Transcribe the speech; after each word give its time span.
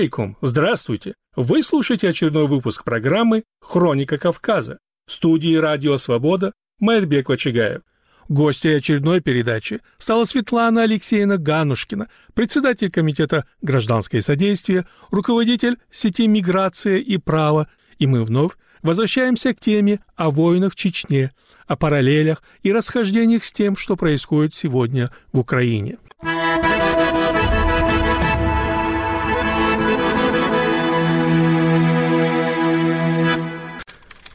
алейкум! 0.00 0.38
Здравствуйте! 0.40 1.12
Вы 1.36 1.62
слушаете 1.62 2.08
очередной 2.08 2.46
выпуск 2.46 2.84
программы 2.84 3.44
«Хроника 3.60 4.16
Кавказа» 4.16 4.78
в 5.06 5.12
студии 5.12 5.54
«Радио 5.56 5.98
Свобода» 5.98 6.52
Майрбек 6.78 7.28
Вачигаев. 7.28 7.82
Гостьей 8.30 8.78
очередной 8.78 9.20
передачи 9.20 9.80
стала 9.98 10.24
Светлана 10.24 10.84
Алексеевна 10.84 11.36
Ганушкина, 11.36 12.08
председатель 12.32 12.90
Комитета 12.90 13.44
гражданское 13.60 14.22
содействие, 14.22 14.86
руководитель 15.10 15.76
сети 15.90 16.26
«Миграция 16.26 16.96
и 16.96 17.18
право». 17.18 17.68
И 17.98 18.06
мы 18.06 18.24
вновь 18.24 18.52
возвращаемся 18.80 19.52
к 19.52 19.60
теме 19.60 20.00
о 20.16 20.30
войнах 20.30 20.72
в 20.72 20.76
Чечне, 20.76 21.32
о 21.66 21.76
параллелях 21.76 22.42
и 22.62 22.72
расхождениях 22.72 23.44
с 23.44 23.52
тем, 23.52 23.76
что 23.76 23.96
происходит 23.96 24.54
сегодня 24.54 25.10
в 25.30 25.40
Украине. 25.40 25.98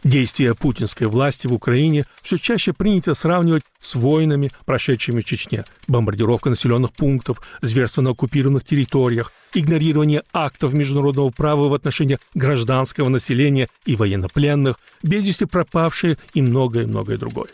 Действия 0.06 0.54
путинской 0.54 1.08
власти 1.08 1.48
в 1.48 1.54
Украине 1.54 2.06
все 2.22 2.38
чаще 2.38 2.74
принято 2.74 3.16
сравнивать 3.16 3.64
с 3.82 3.96
войнами, 3.96 4.52
прошедшими 4.66 5.22
в 5.22 5.26
Чечне. 5.26 5.66
Бомбардировка 5.88 6.52
населенных 6.52 6.94
пунктов, 6.94 7.42
зверство 7.64 8.04
на 8.04 8.12
оккупированных 8.12 8.64
территориях, 8.64 9.34
игнорирование 9.56 10.22
актов 10.32 10.74
международного 10.74 11.30
права 11.32 11.70
в 11.70 11.74
отношении 11.74 12.20
гражданского 12.36 13.10
населения 13.10 13.68
и 13.88 13.96
военнопленных, 13.96 14.80
без 15.02 15.38
пропавшие 15.38 16.20
и 16.36 16.44
многое-многое 16.44 17.18
другое. 17.18 17.50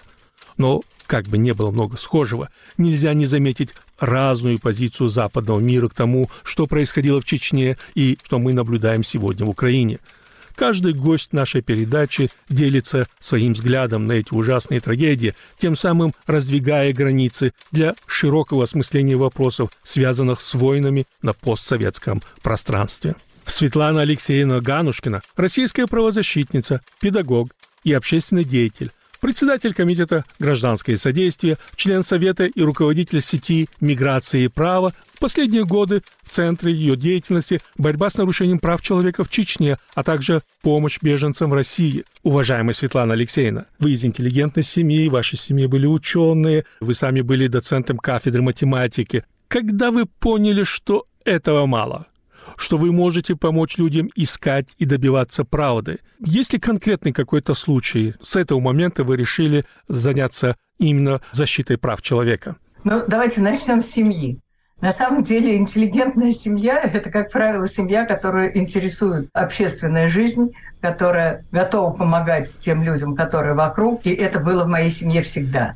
Но 0.58 0.82
как 1.08 1.28
бы 1.28 1.38
не 1.38 1.54
было 1.54 1.72
много 1.72 1.96
схожего, 1.96 2.50
нельзя 2.78 3.14
не 3.14 3.26
заметить 3.26 3.74
разную 3.98 4.60
позицию 4.60 5.08
западного 5.08 5.62
мира 5.62 5.88
к 5.88 5.94
тому, 5.94 6.30
что 6.44 6.68
происходило 6.68 7.22
в 7.22 7.26
Чечне 7.26 7.78
и 7.96 8.18
что 8.22 8.40
мы 8.40 8.52
наблюдаем 8.52 9.06
сегодня 9.06 9.46
в 9.46 9.50
Украине– 9.50 10.00
Каждый 10.56 10.94
гость 10.94 11.34
нашей 11.34 11.62
передачи 11.62 12.30
делится 12.50 13.08
своим 13.20 13.54
взглядом 13.54 14.06
на 14.06 14.14
эти 14.14 14.34
ужасные 14.34 14.80
трагедии, 14.80 15.36
тем 15.58 15.76
самым 15.76 16.14
раздвигая 16.28 16.94
границы 16.94 17.54
для 17.72 17.96
широкого 18.06 18.64
осмысления 18.64 19.18
вопросов, 19.18 19.70
связанных 19.84 20.42
с 20.42 20.54
войнами 20.54 21.06
на 21.22 21.34
постсоветском 21.34 22.22
пространстве. 22.42 23.16
Светлана 23.46 24.02
Алексеевна 24.02 24.62
Ганушкина– 24.62 25.22
российская 25.36 25.88
правозащитница, 25.88 26.82
педагог 27.00 27.52
и 27.84 27.94
общественный 27.94 28.46
деятель, 28.46 28.92
председатель 29.22 29.74
Комитета 29.74 30.26
гражданское 30.40 30.98
содействие, 30.98 31.58
член 31.76 32.04
Совета 32.04 32.46
и 32.46 32.62
руководитель 32.62 33.22
сети 33.22 33.70
миграции 33.80 34.44
и 34.44 34.48
права, 34.50 34.94
в 35.14 35.20
последние 35.20 35.64
годы 35.64 36.02
в 36.24 36.30
центре 36.30 36.74
ее 36.74 36.98
деятельности 36.98 37.62
борьба 37.78 38.10
с 38.10 38.18
нарушением 38.18 38.60
прав 38.60 38.82
человека 38.82 39.24
в 39.24 39.30
Чечне, 39.30 39.78
а 39.94 40.04
также 40.04 40.42
помощь 40.62 40.98
беженцам 41.02 41.52
в 41.52 41.54
России. 41.54 42.04
Уважаемая 42.24 42.74
Светлана 42.74 43.14
Алексеевна, 43.14 43.66
вы 43.80 43.92
из 43.92 44.04
интеллигентной 44.04 44.64
семьи, 44.64 45.08
ваши 45.08 45.38
семьи 45.38 45.68
были 45.68 45.86
ученые, 45.86 46.66
вы 46.80 46.94
сами 46.96 47.22
были 47.22 47.48
доцентом 47.48 47.98
кафедры 47.98 48.42
математики. 48.42 49.24
Когда 49.48 49.92
вы 49.92 50.06
поняли, 50.06 50.64
что 50.64 51.06
этого 51.24 51.68
мало? 51.68 52.08
Что 52.58 52.78
вы 52.78 52.92
можете 52.92 53.36
помочь 53.36 53.78
людям 53.78 54.10
искать 54.16 54.68
и 54.78 54.86
добиваться 54.86 55.44
правды. 55.44 56.00
Есть 56.20 56.54
ли 56.54 56.60
конкретный 56.60 57.12
какой-то 57.12 57.54
случай? 57.54 58.14
С 58.22 58.36
этого 58.36 58.60
момента 58.60 59.04
вы 59.04 59.18
решили 59.18 59.66
заняться 59.88 60.56
именно 60.78 61.22
защитой 61.32 61.78
прав 61.78 62.02
человека? 62.02 62.56
Ну, 62.84 63.04
давайте 63.08 63.42
начнем 63.42 63.82
с 63.82 63.88
семьи. 63.88 64.40
На 64.82 64.92
самом 64.92 65.22
деле 65.22 65.58
интеллигентная 65.58 66.32
семья– 66.32 66.80
это, 66.94 67.12
как 67.12 67.32
правило, 67.32 67.68
семья, 67.68 68.04
которую 68.04 68.58
интересует 68.58 69.30
общественная 69.32 70.08
жизнь, 70.08 70.54
которая 70.82 71.46
готова 71.52 71.92
помогать 71.92 72.50
тем 72.58 72.82
людям, 72.82 73.16
которые 73.16 73.54
вокруг. 73.54 74.02
И 74.06 74.10
это 74.10 74.40
было 74.40 74.64
в 74.64 74.68
моей 74.68 74.90
семье 74.90 75.22
всегда. 75.22 75.76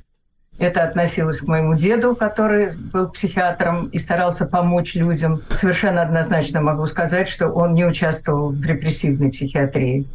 Это 0.57 0.83
относилось 0.83 1.41
к 1.41 1.47
моему 1.47 1.75
деду, 1.75 2.15
который 2.15 2.71
был 2.93 3.09
психиатром 3.09 3.87
и 3.87 3.97
старался 3.97 4.45
помочь 4.45 4.95
людям. 4.95 5.41
Совершенно 5.49 6.01
однозначно 6.01 6.61
могу 6.61 6.85
сказать, 6.85 7.27
что 7.27 7.49
он 7.49 7.73
не 7.73 7.85
участвовал 7.85 8.49
в 8.51 8.65
репрессивной 8.65 9.31
психиатрии. 9.31 10.05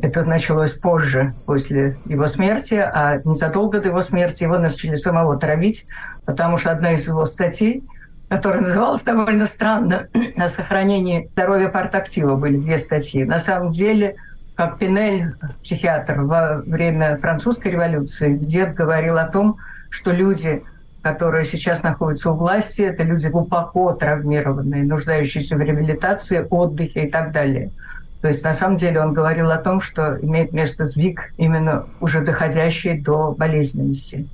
Это 0.00 0.24
началось 0.24 0.72
позже, 0.72 1.34
после 1.46 1.98
его 2.06 2.26
смерти, 2.26 2.74
а 2.74 3.20
незадолго 3.24 3.80
до 3.80 3.88
его 3.88 4.00
смерти 4.00 4.42
его 4.42 4.58
начали 4.58 4.94
самого 4.94 5.38
травить, 5.38 5.86
потому 6.24 6.58
что 6.58 6.70
одна 6.70 6.92
из 6.92 7.06
его 7.06 7.24
статей, 7.26 7.84
которая 8.28 8.62
называлась 8.62 9.02
довольно 9.02 9.46
странно, 9.46 10.08
о 10.36 10.48
сохранении 10.48 11.28
здоровья 11.32 11.68
партактива, 11.68 12.36
были 12.36 12.56
две 12.56 12.78
статьи. 12.78 13.24
На 13.24 13.38
самом 13.38 13.70
деле, 13.70 14.16
как 14.56 14.78
Пинель, 14.78 15.34
психиатр, 15.62 16.22
во 16.22 16.62
время 16.66 17.16
французской 17.18 17.68
революции, 17.68 18.36
дед 18.36 18.74
говорил 18.74 19.18
о 19.18 19.26
том, 19.26 19.58
что 19.94 20.10
люди, 20.10 20.62
которые 21.02 21.44
сейчас 21.44 21.84
находятся 21.84 22.32
у 22.32 22.34
власти, 22.34 22.82
это 22.82 23.04
люди 23.04 23.28
глубоко 23.28 23.92
травмированные, 23.92 24.82
нуждающиеся 24.82 25.56
в 25.56 25.60
реабилитации, 25.60 26.44
отдыхе 26.50 27.04
и 27.04 27.10
так 27.10 27.30
далее. 27.30 27.70
То 28.24 28.28
есть, 28.28 28.42
на 28.42 28.54
самом 28.54 28.78
деле, 28.78 29.02
он 29.02 29.12
говорил 29.12 29.50
о 29.50 29.58
том, 29.58 29.82
что 29.82 30.16
имеет 30.22 30.54
место 30.54 30.86
сдвиг, 30.86 31.30
именно 31.36 31.84
уже 32.00 32.22
доходящий 32.22 32.98
до 32.98 33.32
болезненности. 33.32 34.26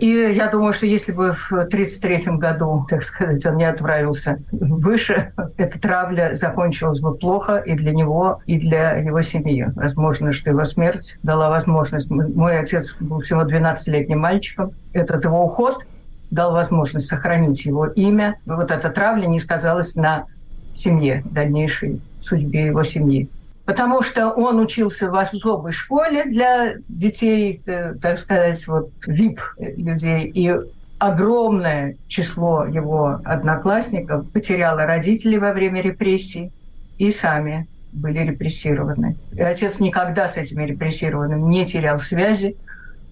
И 0.00 0.06
я 0.06 0.50
думаю, 0.50 0.74
что 0.74 0.84
если 0.84 1.12
бы 1.12 1.32
в 1.32 1.50
1933 1.50 2.36
году, 2.36 2.86
так 2.90 3.02
сказать, 3.02 3.46
он 3.46 3.56
не 3.56 3.64
отправился 3.64 4.36
выше, 4.52 5.32
эта 5.56 5.80
травля 5.80 6.34
закончилась 6.34 7.00
бы 7.00 7.14
плохо 7.14 7.56
и 7.56 7.74
для 7.74 7.92
него, 7.92 8.42
и 8.44 8.58
для 8.58 8.96
его 8.96 9.22
семьи. 9.22 9.66
Возможно, 9.74 10.30
что 10.32 10.50
его 10.50 10.64
смерть 10.64 11.16
дала 11.22 11.48
возможность. 11.48 12.10
Мой 12.10 12.58
отец 12.58 12.96
был 13.00 13.20
всего 13.20 13.44
12-летним 13.44 14.18
мальчиком. 14.18 14.72
Этот 14.92 15.24
его 15.24 15.42
уход 15.42 15.86
дал 16.30 16.52
возможность 16.52 17.08
сохранить 17.08 17.64
его 17.64 17.86
имя. 17.86 18.34
Вот 18.44 18.70
эта 18.70 18.90
травля 18.90 19.26
не 19.26 19.38
сказалась 19.38 19.96
на 19.96 20.26
семье, 20.74 21.22
дальнейшей 21.24 22.02
судьбе 22.20 22.66
его 22.66 22.82
семьи 22.82 23.30
потому 23.68 24.00
что 24.00 24.30
он 24.30 24.60
учился 24.60 25.10
в 25.10 25.14
особой 25.14 25.72
школе 25.72 26.24
для 26.24 26.76
детей, 26.88 27.60
э, 27.66 27.96
так 28.00 28.18
сказать, 28.18 28.66
вот 28.66 28.88
VIP 29.06 29.40
людей, 29.58 30.24
и 30.24 30.54
огромное 30.98 31.96
число 32.06 32.64
его 32.64 33.20
одноклассников 33.22 34.26
потеряло 34.30 34.86
родителей 34.86 35.36
во 35.36 35.52
время 35.52 35.82
репрессий 35.82 36.50
и 36.96 37.10
сами 37.10 37.66
были 37.92 38.20
репрессированы. 38.20 39.16
И 39.32 39.42
отец 39.42 39.80
никогда 39.80 40.28
с 40.28 40.38
этими 40.38 40.64
репрессированными 40.64 41.42
не 41.42 41.66
терял 41.66 41.98
связи, 41.98 42.56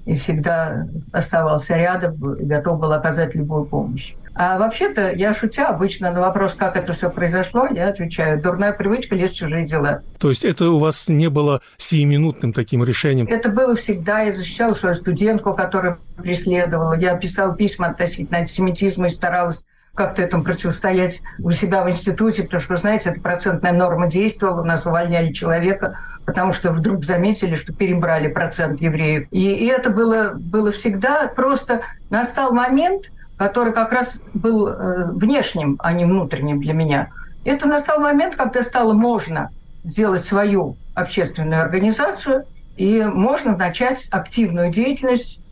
и 0.06 0.16
всегда 0.16 0.86
оставался 1.12 1.76
рядом 1.76 2.16
готов 2.18 2.80
был 2.80 2.94
оказать 2.94 3.34
любую 3.34 3.66
помощь. 3.66 4.14
А 4.38 4.58
вообще-то, 4.58 5.10
я 5.10 5.32
шутя, 5.32 5.68
обычно 5.68 6.10
на 6.12 6.20
вопрос, 6.20 6.54
как 6.54 6.76
это 6.76 6.92
все 6.92 7.08
произошло, 7.08 7.66
я 7.66 7.88
отвечаю, 7.88 8.40
дурная 8.40 8.72
привычка 8.72 9.14
лезть 9.14 9.34
в 9.34 9.38
чужие 9.38 9.64
дела. 9.64 10.02
То 10.18 10.28
есть 10.28 10.44
это 10.44 10.68
у 10.68 10.78
вас 10.78 11.08
не 11.08 11.30
было 11.30 11.62
сиюминутным 11.78 12.52
таким 12.52 12.84
решением? 12.84 13.26
Это 13.28 13.48
было 13.48 13.74
всегда. 13.74 14.20
Я 14.20 14.32
защищала 14.32 14.74
свою 14.74 14.94
студентку, 14.94 15.54
которая 15.54 15.96
преследовала. 16.18 16.98
Я 16.98 17.16
писала 17.16 17.54
письма 17.54 17.86
относительно 17.86 18.38
антисемитизма 18.38 19.06
и 19.06 19.10
старалась 19.10 19.64
как-то 19.94 20.20
этому 20.20 20.44
противостоять 20.44 21.22
у 21.38 21.50
себя 21.50 21.82
в 21.82 21.88
институте, 21.88 22.42
потому 22.42 22.60
что, 22.60 22.76
знаете, 22.76 23.10
эта 23.10 23.20
процентная 23.20 23.72
норма 23.72 24.10
действовала, 24.10 24.60
у 24.60 24.64
нас 24.64 24.84
увольняли 24.84 25.32
человека, 25.32 25.98
потому 26.26 26.52
что 26.52 26.72
вдруг 26.72 27.02
заметили, 27.02 27.54
что 27.54 27.72
перебрали 27.72 28.28
процент 28.28 28.82
евреев. 28.82 29.28
И, 29.30 29.50
и 29.50 29.66
это 29.66 29.88
было, 29.88 30.34
было 30.34 30.70
всегда. 30.70 31.28
Просто 31.28 31.80
настал 32.10 32.52
момент, 32.52 33.10
который 33.36 33.72
как 33.72 33.92
раз 33.92 34.22
был 34.34 34.68
э, 34.68 35.06
внешним, 35.12 35.76
а 35.78 35.92
не 35.92 36.04
внутренним 36.04 36.60
для 36.60 36.72
меня. 36.72 37.08
Это 37.44 37.68
настал 37.68 38.00
момент, 38.00 38.36
когда 38.36 38.62
стало 38.62 38.92
можно 38.92 39.50
сделать 39.84 40.22
свою 40.22 40.76
общественную 40.94 41.62
организацию, 41.62 42.44
и 42.76 43.02
можно 43.02 43.56
начать 43.56 44.08
активную 44.10 44.70
деятельность 44.70 45.42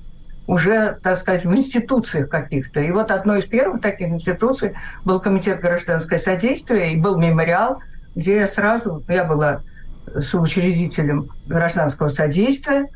уже, 0.46 0.98
так 1.02 1.16
сказать, 1.16 1.44
в 1.44 1.54
институциях 1.54 2.28
каких-то. 2.28 2.80
И 2.80 2.90
вот 2.90 3.10
одной 3.10 3.38
из 3.38 3.46
первых 3.46 3.80
таких 3.80 4.08
институций 4.08 4.74
был 5.04 5.20
Комитет 5.20 5.60
гражданское 5.60 6.18
содействие 6.18 6.92
и 6.92 6.96
был 6.96 7.18
мемориал, 7.18 7.80
где 8.14 8.36
я 8.36 8.46
сразу, 8.46 9.02
я 9.08 9.24
была 9.24 9.62
соучредителем 10.20 11.28
гражданского 11.46 12.08
содействия. 12.08 12.88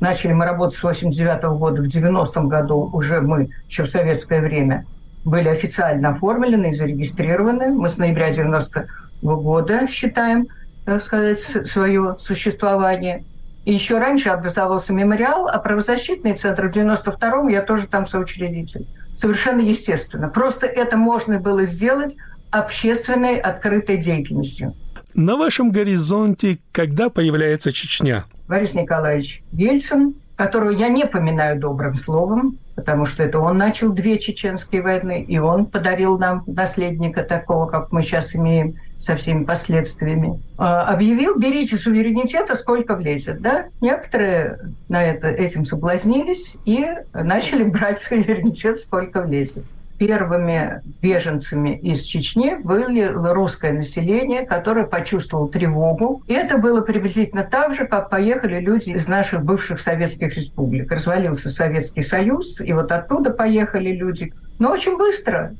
Начали 0.00 0.32
мы 0.32 0.44
работать 0.44 0.78
с 0.78 0.82
89 0.82 1.44
-го 1.44 1.58
года. 1.58 1.82
В 1.82 1.86
90-м 1.86 2.48
году 2.48 2.90
уже 2.92 3.20
мы, 3.20 3.48
еще 3.68 3.84
в 3.84 3.88
советское 3.88 4.40
время, 4.40 4.86
были 5.24 5.48
официально 5.48 6.10
оформлены 6.10 6.68
и 6.68 6.72
зарегистрированы. 6.72 7.70
Мы 7.70 7.88
с 7.88 7.98
ноября 7.98 8.30
90 8.30 8.86
-го 9.22 9.36
года 9.36 9.86
считаем, 9.86 10.46
так 10.84 11.02
сказать, 11.02 11.38
свое 11.38 12.16
существование. 12.18 13.24
И 13.64 13.72
еще 13.72 13.98
раньше 13.98 14.28
образовался 14.28 14.92
мемориал, 14.92 15.48
а 15.48 15.58
правозащитный 15.58 16.34
центр 16.34 16.68
в 16.68 16.72
92-м 16.72 17.48
я 17.48 17.62
тоже 17.62 17.86
там 17.86 18.06
соучредитель. 18.06 18.86
Совершенно 19.14 19.60
естественно. 19.60 20.28
Просто 20.28 20.66
это 20.66 20.96
можно 20.96 21.38
было 21.38 21.64
сделать 21.64 22.16
общественной 22.50 23.36
открытой 23.36 23.96
деятельностью. 23.96 24.74
На 25.14 25.36
вашем 25.36 25.70
горизонте 25.70 26.58
когда 26.72 27.08
появляется 27.08 27.72
Чечня? 27.72 28.24
Борис 28.48 28.74
Николаевич 28.74 29.44
Ельцин, 29.52 30.14
которого 30.34 30.70
я 30.70 30.88
не 30.88 31.06
поминаю 31.06 31.60
добрым 31.60 31.94
словом, 31.94 32.58
потому 32.74 33.04
что 33.04 33.22
это 33.22 33.38
он 33.38 33.56
начал 33.56 33.92
две 33.92 34.18
чеченские 34.18 34.82
войны, 34.82 35.22
и 35.22 35.38
он 35.38 35.66
подарил 35.66 36.18
нам 36.18 36.42
наследника 36.48 37.22
такого, 37.22 37.66
как 37.66 37.92
мы 37.92 38.02
сейчас 38.02 38.34
имеем, 38.34 38.74
со 38.98 39.14
всеми 39.14 39.44
последствиями. 39.44 40.40
А, 40.58 40.82
объявил, 40.82 41.38
берите 41.38 41.76
суверенитета, 41.76 42.56
сколько 42.56 42.96
влезет. 42.96 43.40
Да? 43.40 43.66
Некоторые 43.80 44.58
на 44.88 45.00
это, 45.00 45.28
этим 45.28 45.64
соблазнились 45.64 46.56
и 46.64 46.86
начали 47.12 47.62
брать 47.70 48.00
суверенитет, 48.00 48.80
сколько 48.80 49.22
влезет 49.22 49.64
первыми 50.06 50.82
беженцами 51.00 51.78
из 51.78 52.02
Чечни 52.02 52.56
было 52.62 53.32
русское 53.32 53.72
население, 53.72 54.44
которое 54.44 54.84
почувствовало 54.84 55.48
тревогу. 55.48 56.22
И 56.26 56.34
это 56.34 56.58
было 56.58 56.82
приблизительно 56.82 57.42
так 57.42 57.74
же, 57.74 57.86
как 57.86 58.10
поехали 58.10 58.60
люди 58.60 58.90
из 58.90 59.08
наших 59.08 59.42
бывших 59.42 59.80
советских 59.80 60.36
республик. 60.36 60.92
Развалился 60.92 61.48
Советский 61.48 62.02
Союз, 62.02 62.60
и 62.60 62.72
вот 62.74 62.92
оттуда 62.92 63.30
поехали 63.30 63.92
люди. 63.92 64.32
Но 64.58 64.72
очень 64.72 64.98
быстро 64.98 65.54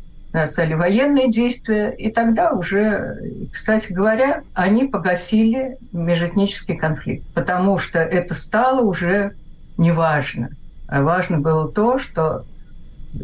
стали 0.47 0.75
военные 0.75 1.31
действия, 1.31 1.91
и 1.97 2.11
тогда 2.11 2.53
уже, 2.53 3.17
кстати 3.53 3.93
говоря, 3.93 4.43
они 4.53 4.85
погасили 4.85 5.79
межэтнический 5.93 6.77
конфликт, 6.77 7.25
потому 7.35 7.79
что 7.79 7.99
это 8.01 8.35
стало 8.35 8.83
уже 8.83 9.33
неважно. 9.79 10.51
Важно 10.89 11.39
было 11.41 11.73
то, 11.73 11.99
что 11.99 12.45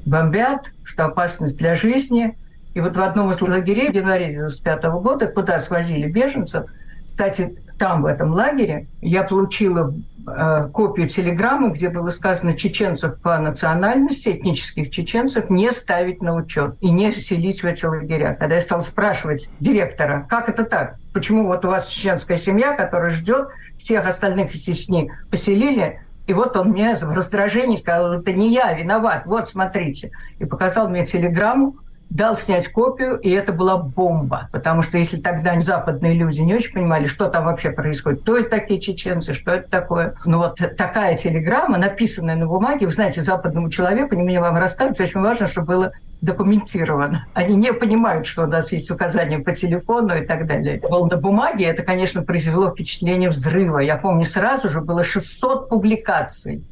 бомбят, 0.07 0.71
что 0.85 1.07
опасность 1.07 1.59
для 1.59 1.75
жизни. 1.75 2.37
И 2.75 2.81
вот 2.81 2.97
в 2.97 3.01
одном 3.01 3.31
из 3.31 3.41
лагерей 3.41 3.91
в 3.91 3.95
январе 3.95 4.27
1995 4.27 4.85
года, 5.03 5.27
куда 5.27 5.59
свозили 5.59 6.11
беженцев, 6.11 6.67
кстати, 7.05 7.57
там, 7.79 8.03
в 8.03 8.07
этом 8.07 8.33
лагере, 8.33 8.87
я 9.01 9.25
получила 9.25 9.93
э, 10.27 10.69
копию 10.73 11.09
телеграммы, 11.09 11.71
где 11.71 11.89
было 11.89 12.11
сказано 12.11 12.53
чеченцев 12.53 13.19
по 13.21 13.39
национальности, 13.39 14.29
этнических 14.29 14.91
чеченцев, 14.91 15.51
не 15.51 15.73
ставить 15.73 16.23
на 16.23 16.37
учет 16.37 16.77
и 16.81 16.91
не 16.91 17.11
селить 17.11 17.63
в 17.63 17.67
эти 17.67 17.87
лагеря. 17.87 18.37
Когда 18.39 18.57
я 18.57 18.61
стала 18.61 18.81
спрашивать 18.81 19.51
директора, 19.59 20.27
как 20.29 20.49
это 20.49 20.65
так? 20.65 20.97
Почему 21.13 21.47
вот 21.47 21.65
у 21.65 21.69
вас 21.69 21.89
чеченская 21.89 22.37
семья, 22.37 22.75
которая 22.75 23.11
ждет, 23.11 23.49
всех 23.77 24.07
остальных 24.07 24.55
из 24.55 24.61
Чечни 24.61 25.11
поселили, 25.31 26.01
и 26.31 26.33
вот 26.33 26.57
он 26.57 26.69
мне 26.69 26.95
в 26.95 27.11
раздражении 27.11 27.75
сказал, 27.75 28.13
это 28.13 28.33
не 28.33 28.53
я 28.53 28.73
виноват, 28.73 29.23
вот 29.27 29.49
смотрите. 29.49 30.13
И 30.39 30.45
показал 30.45 30.89
мне 30.89 31.05
телеграмму, 31.05 31.75
дал 32.09 32.37
снять 32.37 32.69
копию, 32.69 33.19
и 33.19 33.31
это 33.31 33.53
была 33.53 33.79
бомба. 33.79 34.49
Потому 34.53 34.83
что 34.83 34.97
если 34.97 35.17
тогда 35.21 35.61
западные 35.61 36.15
люди 36.15 36.41
не 36.41 36.55
очень 36.55 36.73
понимали, 36.73 37.07
что 37.07 37.29
там 37.29 37.47
вообще 37.47 37.71
происходит, 37.71 38.21
кто 38.21 38.37
это 38.37 38.49
такие 38.49 38.81
чеченцы, 38.81 39.35
что 39.35 39.51
это 39.51 39.69
такое. 39.69 40.15
Ну 40.25 40.39
вот 40.39 40.61
такая 40.77 41.17
телеграмма, 41.17 41.79
написанная 41.79 42.37
на 42.37 42.47
бумаге, 42.47 42.87
вы 42.87 42.93
знаете, 42.93 43.23
западному 43.23 43.69
человеку, 43.69 44.15
не 44.15 44.23
мне 44.23 44.41
вам 44.41 44.57
рассказывать, 44.57 45.01
очень 45.01 45.21
важно, 45.21 45.49
чтобы 45.49 45.67
было 45.67 45.93
документировано. 46.21 47.27
Они 47.35 47.57
не 47.57 47.73
понимают, 47.73 48.27
что 48.27 48.45
у 48.45 48.47
нас 48.47 48.73
есть 48.73 48.91
указания 48.91 49.39
по 49.39 49.53
телефону 49.53 50.17
и 50.17 50.27
так 50.27 50.47
далее. 50.47 50.81
Был 50.89 51.07
на 51.07 51.17
бумаге, 51.17 51.65
это, 51.67 51.83
конечно, 51.83 52.23
произвело 52.23 52.71
впечатление 52.71 53.31
взрыва. 53.31 53.79
Я 53.79 53.97
помню, 53.97 54.25
сразу 54.25 54.69
же 54.69 54.81
было 54.81 55.03
600 55.03 55.69
публикаций 55.69 56.63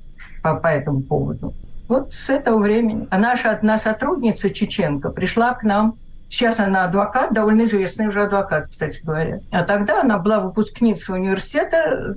по, 0.42 0.54
по 0.54 0.66
этому 0.66 1.02
поводу. 1.02 1.54
Вот 1.88 2.12
с 2.12 2.28
этого 2.28 2.58
времени. 2.58 3.06
А 3.10 3.18
наша 3.18 3.50
одна 3.50 3.78
сотрудница 3.78 4.50
Чеченко 4.50 5.10
пришла 5.10 5.54
к 5.54 5.62
нам 5.62 5.94
Сейчас 6.30 6.60
она 6.60 6.84
адвокат, 6.84 7.32
довольно 7.32 7.64
известный 7.64 8.08
уже 8.08 8.25
адвокат, 8.25 8.69
кстати 8.69 9.00
говоря. 9.02 9.38
А 9.50 9.64
тогда 9.64 10.02
она 10.02 10.19
была 10.19 10.40
выпускницей 10.40 11.14
университета 11.14 12.14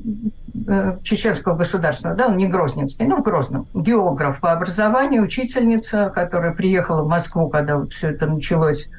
э, 0.68 0.98
Чеченского 1.02 1.56
государственного, 1.56 2.18
да, 2.18 2.28
не 2.28 2.48
Грозненский, 2.48 3.06
ну, 3.06 3.18
в 3.18 3.24
Грозном. 3.24 3.68
Географ 3.74 4.42
по 4.42 4.52
образованию, 4.52 5.24
учительница, 5.24 6.10
которая 6.10 6.54
приехала 6.54 7.04
в 7.04 7.08
Москву, 7.08 7.48
когда 7.50 7.78
вот 7.78 7.94
все 7.94 8.10
это 8.10 8.26
началось, 8.26 8.90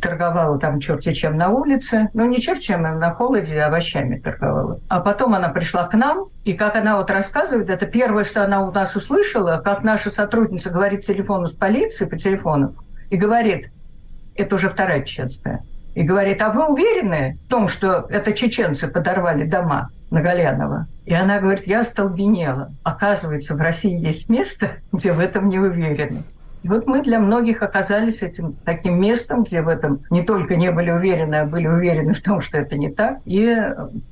торговала 0.00 0.58
там 0.58 0.80
черти 0.80 1.12
чем 1.12 1.36
на 1.36 1.50
улице. 1.50 2.08
Ну, 2.14 2.24
не 2.26 2.40
черти 2.40 2.66
чем, 2.66 2.86
а 2.86 2.94
на 2.94 3.10
холоде 3.12 3.60
овощами 3.60 4.18
торговала. 4.18 4.78
А 4.88 5.00
потом 5.00 5.34
она 5.34 5.48
пришла 5.48 5.86
к 5.88 5.94
нам, 5.94 6.26
и 6.44 6.54
как 6.54 6.76
она 6.76 6.98
вот 6.98 7.10
рассказывает, 7.10 7.68
это 7.68 7.86
первое, 7.86 8.24
что 8.24 8.44
она 8.44 8.62
у 8.62 8.70
нас 8.70 8.94
услышала, 8.94 9.60
как 9.62 9.82
наша 9.82 10.08
сотрудница 10.08 10.70
говорит 10.70 11.00
телефону 11.00 11.46
с 11.46 11.52
полицией 11.52 12.08
по 12.08 12.16
телефону, 12.16 12.74
и 13.10 13.16
говорит, 13.16 13.70
это 14.36 14.54
уже 14.54 14.70
вторая 14.70 15.02
чеченская, 15.02 15.60
и 15.94 16.02
говорит, 16.02 16.40
а 16.40 16.50
вы 16.50 16.66
уверены 16.66 17.38
в 17.46 17.50
том, 17.50 17.68
что 17.68 18.06
это 18.08 18.32
чеченцы 18.32 18.88
подорвали 18.88 19.44
дома 19.44 19.90
на 20.10 20.22
Галянова? 20.22 20.86
И 21.04 21.14
она 21.14 21.38
говорит, 21.40 21.66
я 21.66 21.80
остолбенела. 21.80 22.70
Оказывается, 22.82 23.54
в 23.54 23.60
России 23.60 23.98
есть 23.98 24.28
место, 24.28 24.72
где 24.92 25.12
в 25.12 25.20
этом 25.20 25.48
не 25.48 25.58
уверены. 25.58 26.22
И 26.62 26.68
вот 26.68 26.86
мы 26.86 27.02
для 27.02 27.18
многих 27.18 27.60
оказались 27.62 28.22
этим 28.22 28.54
таким 28.64 29.00
местом, 29.00 29.42
где 29.42 29.62
в 29.62 29.68
этом 29.68 30.00
не 30.10 30.22
только 30.22 30.54
не 30.54 30.70
были 30.70 30.92
уверены, 30.92 31.34
а 31.34 31.44
были 31.44 31.66
уверены 31.66 32.14
в 32.14 32.22
том, 32.22 32.40
что 32.40 32.56
это 32.56 32.76
не 32.76 32.88
так. 32.88 33.18
И 33.24 33.52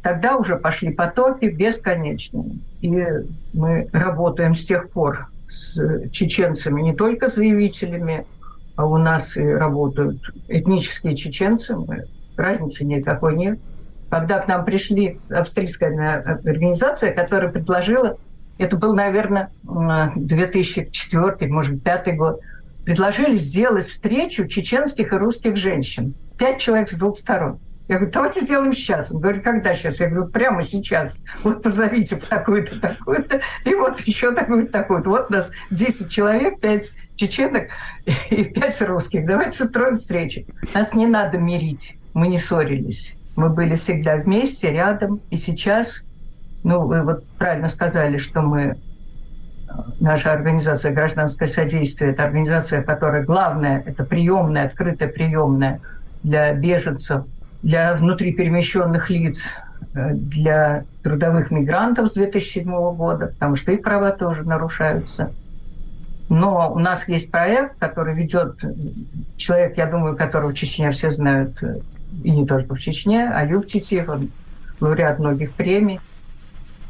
тогда 0.02 0.36
уже 0.36 0.56
пошли 0.56 0.90
потоки 0.90 1.44
бесконечные. 1.44 2.58
И 2.80 3.04
мы 3.52 3.88
работаем 3.92 4.56
с 4.56 4.64
тех 4.64 4.90
пор 4.90 5.28
с 5.48 6.08
чеченцами, 6.10 6.82
не 6.82 6.94
только 6.94 7.28
заявителями 7.28 8.26
а 8.39 8.39
у 8.84 8.96
нас 8.98 9.36
работают 9.36 10.20
этнические 10.48 11.16
чеченцы, 11.16 11.76
разницы 12.36 12.84
никакой 12.84 13.36
нет. 13.36 13.58
Когда 14.08 14.38
к 14.40 14.48
нам 14.48 14.64
пришли 14.64 15.20
австрийская 15.30 16.20
организация, 16.22 17.12
которая 17.12 17.50
предложила, 17.50 18.16
это 18.58 18.76
был, 18.76 18.94
наверное, 18.94 19.50
2004, 19.62 21.50
может, 21.50 21.82
2005 21.82 22.16
год, 22.16 22.40
предложили 22.84 23.34
сделать 23.34 23.86
встречу 23.86 24.46
чеченских 24.46 25.12
и 25.12 25.16
русских 25.16 25.56
женщин. 25.56 26.14
Пять 26.38 26.58
человек 26.58 26.88
с 26.88 26.94
двух 26.94 27.16
сторон. 27.18 27.58
Я 27.88 27.96
говорю, 27.96 28.12
давайте 28.12 28.40
сделаем 28.40 28.72
сейчас. 28.72 29.10
Он 29.10 29.20
говорит, 29.20 29.42
когда 29.42 29.74
сейчас? 29.74 29.98
Я 30.00 30.08
говорю, 30.08 30.30
прямо 30.30 30.62
сейчас. 30.62 31.22
Вот 31.42 31.62
позовите 31.62 32.16
такую-то, 32.16 32.80
такую-то, 32.80 33.40
и 33.64 33.74
вот 33.74 34.00
еще 34.02 34.32
такую-то, 34.32 34.70
такую-то. 34.70 35.08
Вот 35.08 35.26
у 35.28 35.32
нас 35.32 35.50
10 35.70 36.08
человек, 36.08 36.60
5 36.60 36.92
чеченок 37.20 37.68
и 38.30 38.44
5 38.44 38.82
русских. 38.82 39.26
Давайте 39.26 39.64
устроим 39.64 39.96
встречу. 39.96 40.42
Нас 40.74 40.94
не 40.94 41.06
надо 41.06 41.38
мирить. 41.38 41.96
Мы 42.14 42.28
не 42.28 42.38
ссорились. 42.38 43.16
Мы 43.36 43.50
были 43.50 43.74
всегда 43.74 44.16
вместе, 44.16 44.72
рядом. 44.72 45.20
И 45.30 45.36
сейчас, 45.36 46.04
ну, 46.64 46.86
вы 46.86 47.02
вот 47.02 47.24
правильно 47.38 47.68
сказали, 47.68 48.16
что 48.16 48.42
мы 48.42 48.76
наша 50.00 50.32
организация 50.32 50.92
«Гражданское 50.92 51.46
содействие»– 51.46 52.10
это 52.12 52.24
организация, 52.24 52.82
которая 52.82 53.22
главная– 53.22 53.82
это 53.86 54.04
приемная, 54.04 54.66
открытая 54.66 55.08
приемная 55.08 55.80
для 56.22 56.52
беженцев– 56.52 57.24
для 57.62 57.94
внутриперемещенных 57.94 59.10
лиц, 59.10 59.44
э, 59.94 60.12
для 60.14 60.84
трудовых 61.02 61.50
мигрантов 61.50 62.08
с 62.08 62.14
2007 62.14 62.64
года, 62.94 63.28
потому 63.28 63.56
что 63.56 63.72
их 63.72 63.82
права 63.82 64.12
тоже 64.12 64.44
нарушаются. 64.44 65.32
Но 66.30 66.72
у 66.72 66.78
нас 66.78 67.08
есть 67.08 67.32
проект, 67.32 67.76
который 67.78 68.14
ведет 68.14 68.54
человек, 69.36 69.76
я 69.76 69.86
думаю, 69.86 70.16
которого 70.16 70.52
в 70.52 70.54
Чечне 70.54 70.92
все 70.92 71.10
знают, 71.10 71.60
э, 71.60 71.80
и 72.22 72.30
не 72.30 72.46
только 72.46 72.76
в 72.76 72.78
Чечне, 72.78 73.28
Аюб 73.28 73.66
Титиев, 73.66 74.08
он 74.08 74.30
лауреат 74.80 75.18
многих 75.18 75.52
премий, 75.52 75.98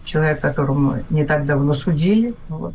человек, 0.05 0.41
которому 0.41 0.97
не 1.09 1.25
так 1.25 1.47
давно 1.47 1.73
судили. 1.73 2.35
Вот. 2.51 2.75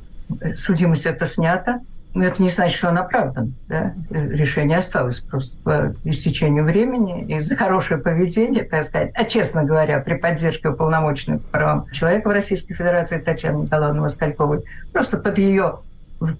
Судимость 0.55 1.05
это 1.05 1.27
снята. 1.27 1.81
Но 2.15 2.25
это 2.25 2.41
не 2.41 2.49
значит, 2.49 2.77
что 2.77 2.87
он 2.87 2.97
оправдан. 2.97 3.53
Да? 3.67 3.93
Решение 4.09 4.77
осталось 4.77 5.19
просто 5.19 5.57
по 5.63 5.93
истечению 6.05 6.63
времени. 6.63 7.25
И 7.25 7.39
за 7.39 7.55
хорошее 7.57 7.99
поведение, 7.99 8.63
так 8.63 8.85
сказать, 8.85 9.11
а 9.13 9.25
честно 9.25 9.65
говоря, 9.65 9.99
при 9.99 10.15
поддержке 10.15 10.69
уполномоченной 10.69 11.39
по 11.39 11.49
правам 11.49 11.85
человека 11.91 12.29
в 12.29 12.31
Российской 12.31 12.73
Федерации 12.73 13.19
Татьяны 13.19 13.63
Николаевны 13.63 14.01
Москальковой, 14.01 14.63
просто 14.93 15.17
под 15.17 15.37
ее 15.37 15.79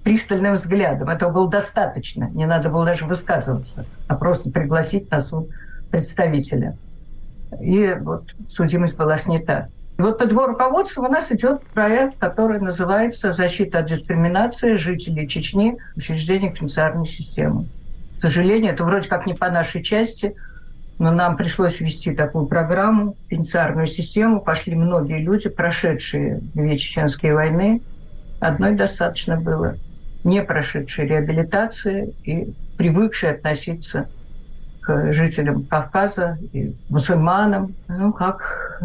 пристальным 0.04 0.54
взглядом. 0.54 1.10
Этого 1.10 1.32
было 1.32 1.50
достаточно. 1.50 2.30
Не 2.32 2.46
надо 2.46 2.70
было 2.70 2.86
даже 2.86 3.06
высказываться, 3.06 3.86
а 4.08 4.16
просто 4.16 4.52
пригласить 4.52 5.10
на 5.12 5.20
суд 5.20 5.50
представителя. 5.92 6.76
И 7.62 7.96
вот 8.00 8.24
судимость 8.50 8.98
была 8.98 9.18
снята. 9.18 9.68
И 9.98 10.02
вот 10.02 10.18
под 10.18 10.32
его 10.32 10.46
руководством 10.46 11.06
у 11.06 11.10
нас 11.10 11.32
идет 11.32 11.62
проект, 11.74 12.18
который 12.18 12.60
называется 12.60 13.32
«Защита 13.32 13.80
от 13.80 13.86
дискриминации 13.86 14.76
жителей 14.76 15.28
Чечни 15.28 15.78
в 15.94 15.98
учреждениях 15.98 16.56
пенитенциарной 16.56 17.06
системы». 17.06 17.66
К 18.14 18.18
сожалению, 18.18 18.74
это 18.74 18.84
вроде 18.84 19.08
как 19.08 19.26
не 19.26 19.34
по 19.34 19.50
нашей 19.50 19.84
части, 19.84 20.36
но 21.00 21.12
нам 21.12 21.36
пришлось 21.36 21.80
ввести 21.80 22.14
такую 22.14 22.46
программу, 22.46 23.16
пенитенциарную 23.28 23.86
систему. 23.86 24.42
Пошли 24.42 24.76
многие 24.76 25.22
люди, 25.22 25.50
прошедшие 25.50 26.40
две 26.54 26.78
чеченские 26.78 27.34
войны. 27.34 27.82
Одной 28.40 28.76
достаточно 28.76 29.38
было, 29.38 29.76
не 30.24 30.44
прошедшие 30.44 31.08
реабилитации 31.08 32.14
и 32.24 32.54
привыкшие 32.78 33.34
относиться 33.34 34.08
к 34.82 35.12
жителям 35.14 35.66
Кавказа 35.66 36.38
и 36.54 36.76
мусульманам, 36.90 37.74
ну, 37.88 38.14
как, 38.14 38.80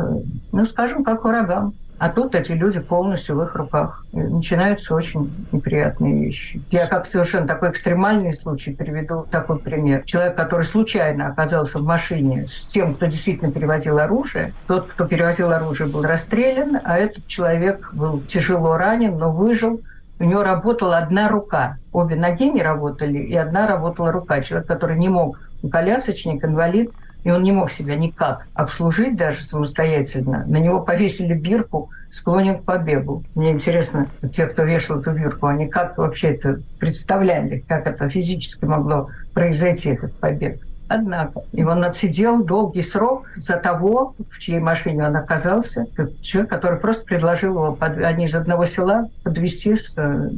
ну, 0.52 0.64
скажем, 0.64 1.04
как 1.04 1.24
ураган. 1.24 1.74
А 2.00 2.08
тут 2.08 2.34
эти 2.34 2.52
люди 2.52 2.80
полностью 2.80 3.36
в 3.36 3.42
их 3.42 3.54
руках. 3.54 4.06
И 4.14 4.16
начинаются 4.16 4.94
очень 4.94 5.30
неприятные 5.52 6.24
вещи. 6.24 6.62
Я 6.70 6.86
как 6.86 7.04
совершенно 7.04 7.46
такой 7.46 7.68
экстремальный 7.68 8.32
случай 8.32 8.72
приведу 8.72 9.26
такой 9.30 9.58
пример. 9.58 10.04
Человек, 10.04 10.34
который 10.34 10.62
случайно 10.62 11.26
оказался 11.26 11.76
в 11.76 11.84
машине 11.84 12.46
с 12.48 12.64
тем, 12.66 12.94
кто 12.94 13.04
действительно 13.04 13.52
перевозил 13.52 13.98
оружие, 13.98 14.54
тот, 14.66 14.86
кто 14.86 15.06
перевозил 15.06 15.52
оружие, 15.52 15.90
был 15.90 16.02
расстрелян, 16.02 16.78
а 16.84 16.96
этот 16.96 17.26
человек 17.26 17.90
был 17.92 18.22
тяжело 18.22 18.78
ранен, 18.78 19.18
но 19.18 19.30
выжил. 19.30 19.82
У 20.18 20.24
него 20.24 20.42
работала 20.42 20.96
одна 20.96 21.28
рука. 21.28 21.76
Обе 21.92 22.16
ноги 22.16 22.50
не 22.50 22.62
работали, 22.62 23.18
и 23.18 23.36
одна 23.36 23.66
работала 23.66 24.10
рука. 24.10 24.40
Человек, 24.40 24.66
который 24.66 24.96
не 24.96 25.10
мог, 25.10 25.38
колясочник, 25.70 26.42
инвалид, 26.42 26.92
и 27.24 27.30
он 27.30 27.42
не 27.42 27.52
мог 27.52 27.70
себя 27.70 27.96
никак 27.96 28.46
обслужить 28.54 29.16
даже 29.16 29.42
самостоятельно. 29.42 30.44
На 30.46 30.56
него 30.58 30.80
повесили 30.80 31.34
бирку 31.34 31.90
«Склонен 32.10 32.58
к 32.58 32.64
побегу». 32.64 33.22
Мне 33.34 33.50
интересно, 33.50 34.08
те, 34.32 34.46
кто 34.46 34.64
вешал 34.64 35.00
эту 35.00 35.12
бирку, 35.12 35.46
они 35.46 35.68
как 35.68 35.98
вообще 35.98 36.30
это 36.30 36.60
представляли, 36.78 37.62
как 37.66 37.86
это 37.86 38.08
физически 38.08 38.64
могло 38.64 39.08
произойти, 39.32 39.90
этот 39.90 40.14
побег. 40.16 40.60
Однако 40.90 41.42
его 41.52 41.70
отсидел 41.70 42.42
долгий 42.42 42.82
срок 42.82 43.28
за 43.36 43.58
того, 43.58 44.16
в 44.28 44.40
чьей 44.40 44.58
машине 44.58 45.06
он 45.06 45.14
оказался. 45.14 45.86
Человек, 46.20 46.50
который 46.50 46.80
просто 46.80 47.04
предложил 47.04 47.54
его, 47.54 47.72
под... 47.74 47.98
они 47.98 48.24
из 48.24 48.34
одного 48.34 48.64
села, 48.64 49.08
подвести 49.22 49.76
с 49.76 49.96
э, 49.96 50.30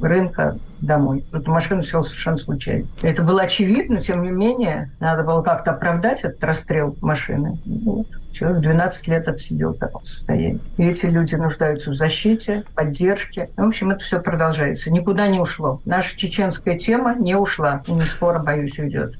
рынка 0.00 0.56
домой. 0.80 1.22
Эту 1.34 1.50
машину 1.50 1.82
сел 1.82 2.02
совершенно 2.02 2.38
случайно. 2.38 2.86
Это 3.02 3.22
было 3.22 3.42
очевидно, 3.42 4.00
тем 4.00 4.22
не 4.22 4.30
менее, 4.30 4.90
надо 5.00 5.22
было 5.22 5.42
как-то 5.42 5.72
оправдать 5.72 6.22
этот 6.22 6.42
расстрел 6.42 6.96
машины. 7.02 7.58
Вот. 7.66 8.06
Человек 8.32 8.62
12 8.62 9.08
лет 9.08 9.28
отсидел 9.28 9.74
в 9.74 9.78
таком 9.78 10.04
состоянии. 10.04 10.60
И 10.78 10.86
эти 10.86 11.06
люди 11.06 11.34
нуждаются 11.34 11.90
в 11.90 11.94
защите, 11.94 12.64
поддержке. 12.74 13.50
В 13.56 13.62
общем, 13.66 13.90
это 13.90 14.04
все 14.04 14.20
продолжается. 14.20 14.92
Никуда 14.92 15.28
не 15.28 15.40
ушло. 15.40 15.80
Наша 15.84 16.16
чеченская 16.16 16.78
тема 16.78 17.16
не 17.16 17.34
ушла. 17.34 17.82
И 17.86 17.92
не 17.92 18.02
скоро, 18.02 18.38
боюсь, 18.38 18.78
уйдет. 18.78 19.14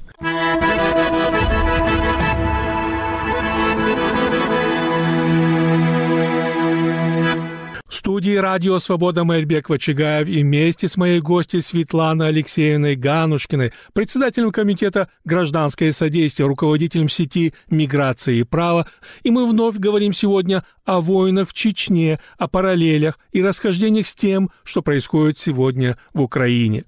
Студии 8.11 8.35
радио 8.35 8.77
«Свобода» 8.79 9.23
Мэрбек 9.23 9.69
Вачигаев 9.69 10.27
и 10.27 10.43
вместе 10.43 10.89
с 10.89 10.97
моей 10.97 11.21
гостьей 11.21 11.61
Светланой 11.61 12.27
Алексеевной 12.27 12.97
Ганушкиной, 12.97 13.71
председателем 13.93 14.51
комитета 14.51 15.07
«Гражданское 15.23 15.93
содействие», 15.93 16.45
руководителем 16.45 17.07
сети 17.07 17.53
«Миграция 17.69 18.35
и 18.35 18.43
право». 18.43 18.85
И 19.23 19.31
мы 19.31 19.49
вновь 19.49 19.77
говорим 19.77 20.11
сегодня 20.11 20.65
о 20.83 20.99
войнах 20.99 21.47
в 21.47 21.53
Чечне, 21.53 22.19
о 22.37 22.49
параллелях 22.49 23.17
и 23.31 23.41
расхождениях 23.41 24.05
с 24.05 24.13
тем, 24.13 24.51
что 24.65 24.81
происходит 24.81 25.39
сегодня 25.39 25.97
в 26.13 26.21
Украине. 26.21 26.83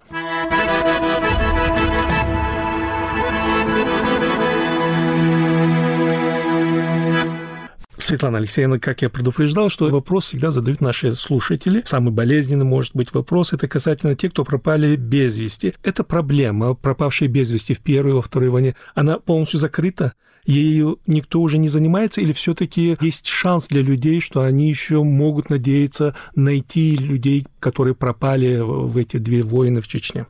Светлана 8.03 8.39
Алексеевна, 8.39 8.79
как 8.79 9.01
я 9.01 9.10
предупреждал, 9.10 9.69
что 9.69 9.89
вопрос 9.89 10.25
всегда 10.25 10.51
задают 10.51 10.81
наши 10.81 11.15
слушатели. 11.15 11.83
Самый 11.86 12.12
болезненный 12.12 12.65
может 12.65 12.95
быть 12.95 13.13
вопрос, 13.13 13.53
это 13.53 13.67
касательно 13.67 14.15
тех, 14.15 14.33
кто 14.33 14.43
пропали 14.43 14.95
без 14.98 15.38
вести. 15.39 15.74
Это 15.83 16.03
проблема, 16.03 16.74
пропавшие 16.74 17.29
без 17.29 17.51
вести 17.51 17.74
в 17.74 17.79
первой 17.79 18.13
во 18.13 18.22
второй 18.22 18.50
войне, 18.50 18.75
она 18.93 19.19
полностью 19.19 19.60
закрыта? 19.60 20.13
Ею 20.45 21.00
никто 21.07 21.39
уже 21.39 21.57
не 21.57 21.69
занимается 21.69 22.19
или 22.19 22.33
все-таки 22.33 22.98
есть 23.00 23.27
шанс 23.27 23.69
для 23.69 23.81
людей, 23.81 24.19
что 24.19 24.41
они 24.41 24.67
еще 24.67 25.01
могут 25.01 25.50
надеяться 25.50 26.15
найти 26.36 26.98
людей, 26.98 27.48
которые 27.62 27.95
пропали 27.95 28.57
в 28.60 28.98
эти 28.98 29.15
две 29.15 29.41
войны 29.41 29.79
в 29.79 29.88
Чечне? 29.88 30.25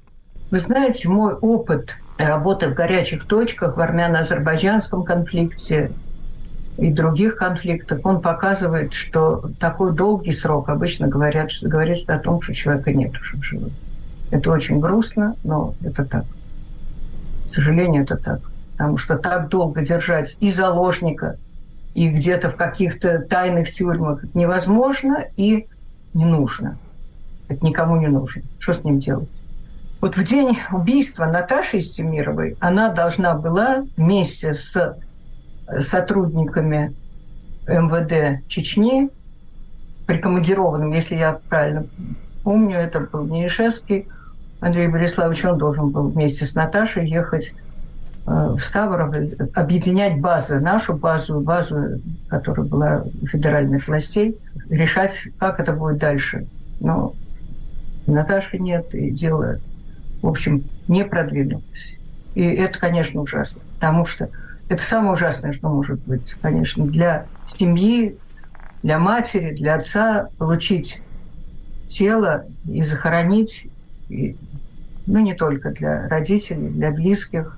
Вы 0.51 0.59
знаете, 0.59 1.09
мой 1.09 1.33
опыт 1.33 1.95
работы 2.19 2.69
в 2.69 2.75
горячих 2.75 3.23
точках 3.23 3.77
в 3.77 3.79
армяно-азербайджанском 3.79 5.03
конфликте 5.03 5.91
и 6.77 6.91
других 6.91 7.37
конфликтах, 7.37 7.99
он 8.03 8.21
показывает, 8.21 8.93
что 8.93 9.49
такой 9.59 9.93
долгий 9.93 10.31
срок 10.31 10.69
обычно 10.69 11.07
говорят, 11.07 11.51
что, 11.51 11.69
говорит 11.69 12.09
о 12.09 12.19
том, 12.19 12.41
что 12.41 12.53
человека 12.53 12.91
нет 12.93 13.11
уже 13.19 13.37
в 13.37 13.43
живых. 13.43 13.73
Это 14.31 14.51
очень 14.51 14.79
грустно, 14.79 15.35
но 15.43 15.75
это 15.83 16.03
так. 16.03 16.25
К 17.45 17.49
сожалению, 17.49 18.03
это 18.03 18.17
так. 18.17 18.39
Потому 18.71 18.97
что 18.97 19.17
так 19.17 19.49
долго 19.49 19.81
держать 19.81 20.35
и 20.39 20.49
заложника, 20.49 21.37
и 21.93 22.09
где-то 22.09 22.49
в 22.49 22.55
каких-то 22.55 23.19
тайных 23.19 23.71
тюрьмах 23.71 24.23
невозможно 24.33 25.23
и 25.37 25.67
не 26.15 26.25
нужно. 26.25 26.77
Это 27.49 27.63
никому 27.63 27.97
не 27.97 28.07
нужно. 28.07 28.41
Что 28.57 28.73
с 28.73 28.83
ним 28.83 28.99
делать? 28.99 29.29
Вот 30.01 30.17
в 30.17 30.23
день 30.23 30.57
убийства 30.71 31.25
Наташи 31.25 31.77
Истемировой 31.77 32.57
она 32.59 32.89
должна 32.89 33.35
была 33.35 33.85
вместе 33.95 34.53
с 34.53 34.97
сотрудниками 35.79 36.93
МВД 37.67 38.45
Чечни, 38.47 39.09
прикомандированным, 40.05 40.91
если 40.91 41.15
я 41.15 41.39
правильно 41.49 41.85
помню, 42.43 42.77
это 42.77 42.99
был 42.99 43.25
Неришевский 43.25 44.07
Андрей 44.59 44.87
Бориславович, 44.87 45.45
он 45.45 45.57
должен 45.57 45.89
был 45.89 46.09
вместе 46.09 46.45
с 46.45 46.55
Наташей 46.55 47.07
ехать 47.07 47.53
э, 48.25 48.55
в 48.57 48.59
Ставрополь, 48.61 49.31
объединять 49.53 50.19
базы, 50.19 50.59
нашу 50.59 50.93
базу, 50.95 51.41
базу, 51.41 52.01
которая 52.29 52.65
была 52.65 53.03
федеральных 53.29 53.87
властей, 53.87 54.37
решать, 54.69 55.27
как 55.37 55.59
это 55.59 55.73
будет 55.73 55.97
дальше. 55.97 56.45
Но 56.79 57.13
Наташи 58.07 58.57
нет, 58.57 58.93
и 58.93 59.11
дело, 59.11 59.59
в 60.21 60.27
общем, 60.27 60.63
не 60.87 61.03
продвинулось. 61.03 61.97
И 62.35 62.43
это, 62.43 62.79
конечно, 62.79 63.21
ужасно, 63.21 63.61
потому 63.75 64.05
что 64.05 64.29
это 64.69 64.83
самое 64.83 65.13
ужасное, 65.13 65.51
что 65.51 65.69
может 65.69 65.99
быть, 66.05 66.35
конечно, 66.41 66.85
для 66.85 67.25
семьи, 67.47 68.17
для 68.81 68.99
матери, 68.99 69.53
для 69.55 69.75
отца 69.75 70.29
получить 70.37 71.01
тело 71.87 72.45
и 72.65 72.83
захоронить, 72.83 73.67
и, 74.09 74.35
ну, 75.05 75.19
не 75.19 75.33
только 75.33 75.71
для 75.71 76.07
родителей, 76.07 76.69
для 76.69 76.91
близких, 76.91 77.57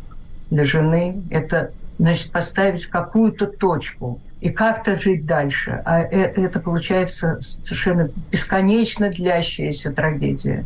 для 0.50 0.65
жены. 0.65 1.24
Это, 1.29 1.71
значит, 1.97 2.31
поставить 2.31 2.85
какую-то 2.88 3.47
точку 3.47 4.19
и 4.41 4.50
как-то 4.50 4.97
жить 4.97 5.25
дальше. 5.25 5.81
А 5.85 6.01
э, 6.01 6.33
это, 6.35 6.59
получается 6.59 7.39
совершенно 7.39 8.09
бесконечно 8.31 9.09
длящаяся 9.09 9.91
трагедия. 9.91 10.65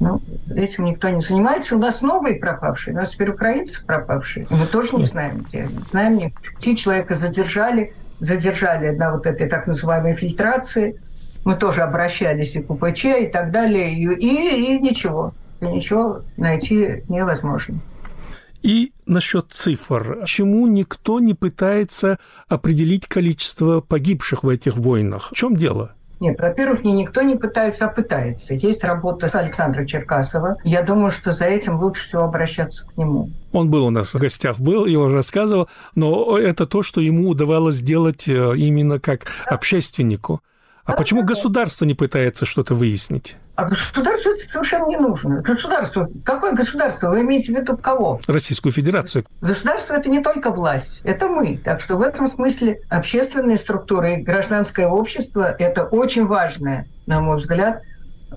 Ну, 0.00 0.20
этим 0.54 0.84
никто 0.84 1.08
не 1.08 1.20
занимается. 1.20 1.76
У 1.76 1.78
нас 1.78 2.02
новые 2.02 2.36
пропавшие, 2.36 2.94
у 2.94 2.98
нас 2.98 3.10
теперь 3.10 3.30
украинцы 3.30 3.84
пропавшие. 3.84 4.46
Мы 4.50 4.66
тоже 4.66 4.96
не 4.96 5.04
знаем, 5.04 5.44
где 5.48 5.62
они. 5.62 5.78
Знаем, 5.90 6.16
не. 6.16 6.34
Те 6.58 6.76
человека 6.76 7.14
задержали, 7.14 7.92
задержали 8.20 8.90
на 8.90 9.12
вот 9.12 9.26
этой 9.26 9.48
так 9.48 9.66
называемой 9.66 10.14
фильтрации. 10.14 11.00
Мы 11.44 11.56
тоже 11.56 11.82
обращались 11.82 12.54
и 12.54 12.62
к 12.62 12.70
УПЧ 12.70 13.04
и 13.06 13.26
так 13.26 13.50
далее. 13.50 13.94
И, 13.94 14.04
и, 14.04 14.74
и 14.74 14.80
ничего. 14.80 15.32
И 15.60 15.66
ничего 15.66 16.22
найти 16.36 17.02
невозможно. 17.08 17.80
И 18.62 18.92
насчет 19.06 19.52
цифр. 19.52 20.18
Почему 20.20 20.66
никто 20.66 21.20
не 21.20 21.34
пытается 21.34 22.18
определить 22.48 23.06
количество 23.06 23.80
погибших 23.80 24.44
в 24.44 24.48
этих 24.48 24.76
войнах? 24.76 25.30
В 25.32 25.34
чем 25.34 25.56
дело? 25.56 25.94
Нет, 26.20 26.40
во-первых, 26.40 26.84
не 26.84 26.92
никто 26.92 27.22
не 27.22 27.36
пытается, 27.36 27.86
а 27.86 27.88
пытается. 27.88 28.54
Есть 28.54 28.82
работа 28.82 29.28
с 29.28 29.34
Александром 29.34 29.86
Черкасова. 29.86 30.56
Я 30.64 30.82
думаю, 30.82 31.10
что 31.10 31.30
за 31.30 31.44
этим 31.44 31.78
лучше 31.80 32.08
всего 32.08 32.22
обращаться 32.22 32.86
к 32.86 32.96
нему. 32.96 33.30
Он 33.52 33.70
был 33.70 33.86
у 33.86 33.90
нас 33.90 34.14
в 34.14 34.18
гостях, 34.18 34.58
был, 34.58 34.84
и 34.84 34.96
он 34.96 35.12
рассказывал, 35.12 35.68
но 35.94 36.36
это 36.36 36.66
то, 36.66 36.82
что 36.82 37.00
ему 37.00 37.28
удавалось 37.28 37.76
сделать 37.76 38.28
э, 38.28 38.56
именно 38.56 38.98
как 38.98 39.26
общественнику. 39.46 40.40
А 40.84 40.94
почему 40.94 41.22
государство 41.22 41.84
не 41.84 41.94
пытается 41.94 42.46
что-то 42.46 42.74
выяснить? 42.74 43.36
А 43.58 43.64
государству 43.64 44.30
это 44.30 44.40
совершенно 44.52 44.86
не 44.86 44.96
нужно. 44.96 45.40
Государство, 45.40 46.08
какое 46.24 46.52
государство? 46.52 47.10
Вы 47.10 47.22
имеете 47.22 47.52
в 47.52 47.56
виду 47.56 47.76
кого? 47.76 48.20
Российскую 48.28 48.70
Федерацию. 48.70 49.24
Государство– 49.40 49.94
это 49.96 50.08
не 50.08 50.22
только 50.22 50.52
власть, 50.52 51.00
это 51.02 51.26
мы. 51.26 51.56
Так 51.56 51.80
что 51.80 51.96
в 51.96 52.02
этом 52.02 52.28
смысле 52.28 52.78
общественные 52.88 53.56
структуры 53.56 54.14
и 54.14 54.22
гражданское 54.22 54.86
общество– 54.86 55.42
это 55.58 55.82
очень 55.82 56.28
важная, 56.28 56.86
на 57.06 57.20
мой 57.20 57.38
взгляд, 57.38 57.82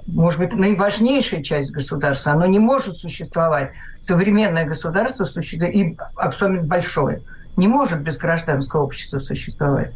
может 0.07 0.39
быть, 0.39 0.53
наиважнейшая 0.55 1.43
часть 1.43 1.71
государства. 1.71 2.31
Оно 2.31 2.47
не 2.47 2.57
может 2.57 2.95
существовать. 2.95 3.73
Современное 3.99 4.65
государство 4.65 5.25
существует, 5.25 5.75
и 5.75 5.97
абсолютно 6.15 6.67
большое, 6.67 7.21
не 7.57 7.67
может 7.67 8.01
без 8.01 8.17
гражданского 8.17 8.81
общества 8.81 9.19
существовать. 9.19 9.91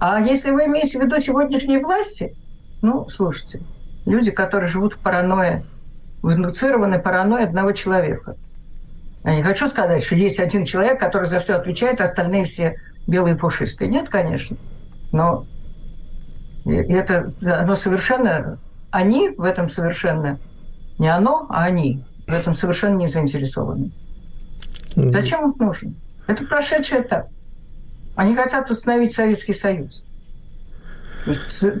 А 0.00 0.20
если 0.20 0.50
вы 0.50 0.64
имеете 0.64 0.98
в 0.98 1.02
виду 1.04 1.20
сегодняшние 1.20 1.78
власти, 1.78 2.34
ну, 2.82 3.08
слушайте, 3.08 3.60
люди, 4.06 4.30
которые 4.30 4.68
живут 4.68 4.94
в 4.94 4.98
паранойе, 4.98 5.64
в 6.22 6.32
индуцированной 6.32 6.98
паранойе 6.98 7.46
одного 7.46 7.72
человека. 7.72 8.36
Я 9.24 9.36
не 9.36 9.42
хочу 9.42 9.66
сказать, 9.66 10.04
что 10.04 10.14
есть 10.14 10.38
один 10.38 10.64
человек, 10.64 11.00
который 11.00 11.24
за 11.24 11.40
все 11.40 11.56
отвечает, 11.56 12.00
а 12.00 12.04
остальные 12.04 12.44
все 12.44 12.76
белые 13.06 13.36
пушистые. 13.36 13.90
Нет, 13.90 14.08
конечно. 14.08 14.56
Но 15.12 15.44
это 16.64 17.32
оно 17.44 17.74
совершенно... 17.74 18.58
Они 18.90 19.30
в 19.30 19.42
этом 19.42 19.68
совершенно... 19.68 20.38
Не 20.98 21.08
оно, 21.08 21.46
а 21.50 21.64
они 21.64 22.04
в 22.26 22.32
этом 22.32 22.54
совершенно 22.54 22.96
не 22.96 23.06
заинтересованы. 23.06 23.90
Зачем 24.94 25.50
их 25.50 25.58
нужно? 25.58 25.92
Это 26.26 26.44
прошедший 26.44 27.02
этап. 27.02 27.26
Они 28.14 28.34
хотят 28.34 28.70
установить 28.70 29.12
Советский 29.12 29.52
Союз. 29.52 30.04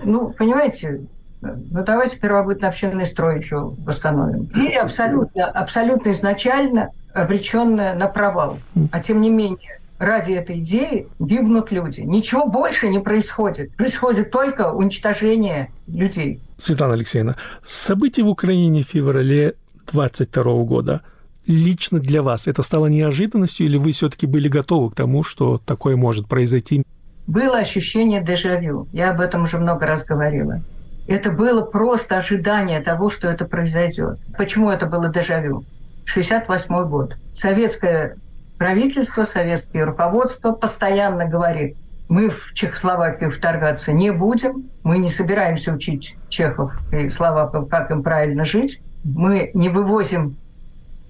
Ну, 0.04 0.32
понимаете, 0.32 1.06
ну 1.42 1.84
давайте 1.84 2.18
первобытно-общинный 2.18 3.04
строй 3.04 3.40
еще 3.40 3.74
восстановим. 3.78 4.48
Или 4.54 4.74
абсолютно, 4.74 5.46
абсолютно 5.46 6.10
изначально 6.10 6.90
обреченная 7.14 7.94
на 7.94 8.08
провал. 8.08 8.58
А 8.90 9.00
тем 9.00 9.20
не 9.20 9.30
менее, 9.30 9.78
ради 9.98 10.32
этой 10.32 10.60
идеи 10.60 11.08
гибнут 11.18 11.70
люди. 11.72 12.00
Ничего 12.00 12.46
больше 12.46 12.88
не 12.88 12.98
происходит. 12.98 13.74
Происходит 13.76 14.30
только 14.30 14.72
уничтожение 14.72 15.70
людей. 15.86 16.40
Светлана 16.58 16.94
Алексеевна, 16.94 17.36
события 17.64 18.22
в 18.22 18.28
Украине 18.28 18.82
в 18.82 18.88
феврале 18.88 19.54
22 19.92 20.42
года 20.64 21.02
лично 21.46 22.00
для 22.00 22.22
вас 22.22 22.46
это 22.46 22.62
стало 22.62 22.86
неожиданностью 22.86 23.66
или 23.66 23.76
вы 23.76 23.92
все-таки 23.92 24.26
были 24.26 24.48
готовы 24.48 24.90
к 24.90 24.94
тому, 24.94 25.22
что 25.22 25.60
такое 25.64 25.96
может 25.96 26.26
произойти? 26.26 26.82
Было 27.26 27.58
ощущение 27.58 28.22
дежавю. 28.22 28.86
Я 28.92 29.10
об 29.10 29.20
этом 29.20 29.44
уже 29.44 29.58
много 29.58 29.86
раз 29.86 30.04
говорила. 30.04 30.60
Это 31.08 31.30
было 31.30 31.62
просто 31.62 32.16
ожидание 32.16 32.80
того, 32.80 33.08
что 33.08 33.28
это 33.28 33.44
произойдет. 33.44 34.18
Почему 34.36 34.70
это 34.70 34.86
было 34.86 35.08
дежавю? 35.08 35.64
68 36.04 36.88
год. 36.88 37.16
Советское 37.32 38.16
правительство, 38.58 39.24
советское 39.24 39.84
руководство 39.84 40.52
постоянно 40.52 41.26
говорит, 41.26 41.76
мы 42.08 42.30
в 42.30 42.52
Чехословакию 42.54 43.30
вторгаться 43.30 43.92
не 43.92 44.10
будем, 44.10 44.70
мы 44.84 44.98
не 44.98 45.08
собираемся 45.08 45.72
учить 45.72 46.16
чехов 46.28 46.72
и 46.92 47.08
словаков, 47.08 47.68
как 47.68 47.90
им 47.90 48.02
правильно 48.02 48.44
жить, 48.44 48.80
мы 49.04 49.50
не 49.54 49.68
вывозим 49.68 50.36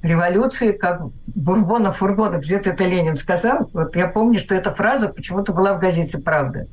революции, 0.02 0.72
как 0.72 1.02
Бурбона 1.26 1.92
фургона, 1.92 2.36
где-то 2.36 2.70
это 2.70 2.84
Ленин 2.84 3.14
сказал. 3.14 3.68
Вот 3.72 3.96
я 3.96 4.08
помню, 4.08 4.38
что 4.38 4.54
эта 4.54 4.74
фраза 4.74 5.08
почему-то 5.08 5.52
была 5.52 5.74
в 5.74 5.80
газете 5.80 6.18
«Правда». 6.18 6.66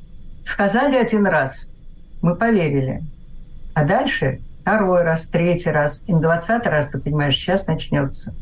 Сказали 0.45 0.95
один 0.97 1.25
раз, 1.25 1.69
мы 2.23 2.35
поверили. 2.35 3.03
А 3.75 3.83
дальше 3.83 4.39
второй 4.61 5.03
раз, 5.03 5.27
третий 5.27 5.69
раз, 5.69 6.03
и 6.07 6.13
двадцатый 6.13 6.71
раз, 6.71 6.87
ты 6.87 6.97
понимаешь, 6.99 7.35
сейчас 7.35 7.67
начнется. 7.67 8.33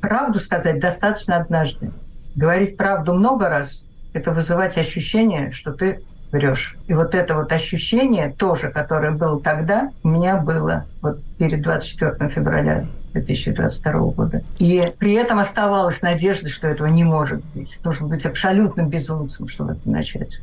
Правду 0.00 0.38
сказать 0.38 0.78
достаточно 0.78 1.36
однажды. 1.36 1.90
Говорить 2.36 2.76
правду 2.76 3.14
много 3.14 3.48
раз– 3.48 3.84
это 4.12 4.30
вызывать 4.30 4.76
ощущение, 4.78 5.52
что 5.52 5.72
ты 5.72 6.02
врешь. 6.30 6.76
И 6.86 6.94
вот 6.94 7.14
это 7.14 7.34
вот 7.34 7.50
ощущение 7.50 8.30
тоже, 8.30 8.70
которое 8.70 9.10
было 9.10 9.40
тогда, 9.40 9.90
у 10.02 10.08
меня 10.08 10.36
было 10.36 10.84
вот 11.00 11.20
перед 11.38 11.62
24 11.62 12.28
февраля 12.28 12.86
2022 13.12 13.92
года. 14.12 14.42
И 14.58 14.92
при 14.98 15.14
этом 15.14 15.38
оставалась 15.38 16.02
надежда, 16.02 16.48
что 16.48 16.68
этого 16.68 16.88
не 16.88 17.04
может 17.04 17.42
быть. 17.54 17.80
Нужно 17.84 18.06
быть 18.06 18.24
абсолютным 18.26 18.88
безумцем, 18.88 19.48
чтобы 19.48 19.72
это 19.72 19.90
начать. 19.90 20.40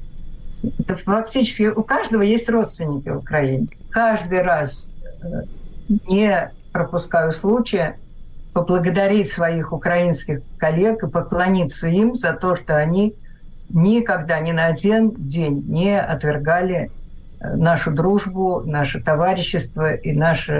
Это 0.63 0.97
фактически 0.97 1.67
у 1.67 1.83
каждого 1.83 2.21
есть 2.21 2.49
родственники 2.49 3.09
в 3.09 3.17
Украине. 3.17 3.67
Каждый 3.91 4.41
раз 4.41 4.93
не 6.07 6.51
пропускаю 6.71 7.31
случая 7.31 7.97
поблагодарить 8.53 9.29
своих 9.29 9.71
украинских 9.71 10.39
коллег 10.57 11.03
и 11.03 11.07
поклониться 11.07 11.87
им 11.87 12.15
за 12.15 12.33
то, 12.33 12.55
что 12.55 12.75
они 12.75 13.13
никогда 13.69 14.39
ни 14.39 14.51
на 14.51 14.65
один 14.65 15.11
день 15.11 15.63
не 15.67 15.99
отвергали 15.99 16.89
э, 17.39 17.55
нашу 17.55 17.91
дружбу, 17.91 18.63
наше 18.65 19.01
товарищество 19.01 19.93
и 19.93 20.13
нашу 20.13 20.53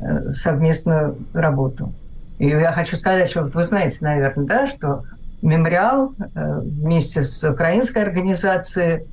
э, 0.00 0.32
совместную 0.32 1.18
работу. 1.34 1.92
И 2.38 2.46
я 2.46 2.72
хочу 2.72 2.96
сказать, 2.96 3.28
что 3.28 3.42
вы 3.42 3.62
знаете, 3.64 3.98
наверное, 4.00 4.46
да, 4.46 4.66
что 4.66 5.02
мемориал 5.42 6.14
э, 6.18 6.60
вместе 6.60 7.22
с 7.22 7.42
украинской 7.48 8.02
организацией 8.02 9.06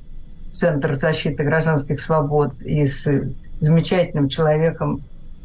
Центр 0.56 0.96
защиты 0.96 1.44
гражданских 1.44 2.00
свобод 2.00 2.54
и 2.62 2.86
с 2.86 3.06
замечательным 3.60 4.28
человеком, 4.28 5.02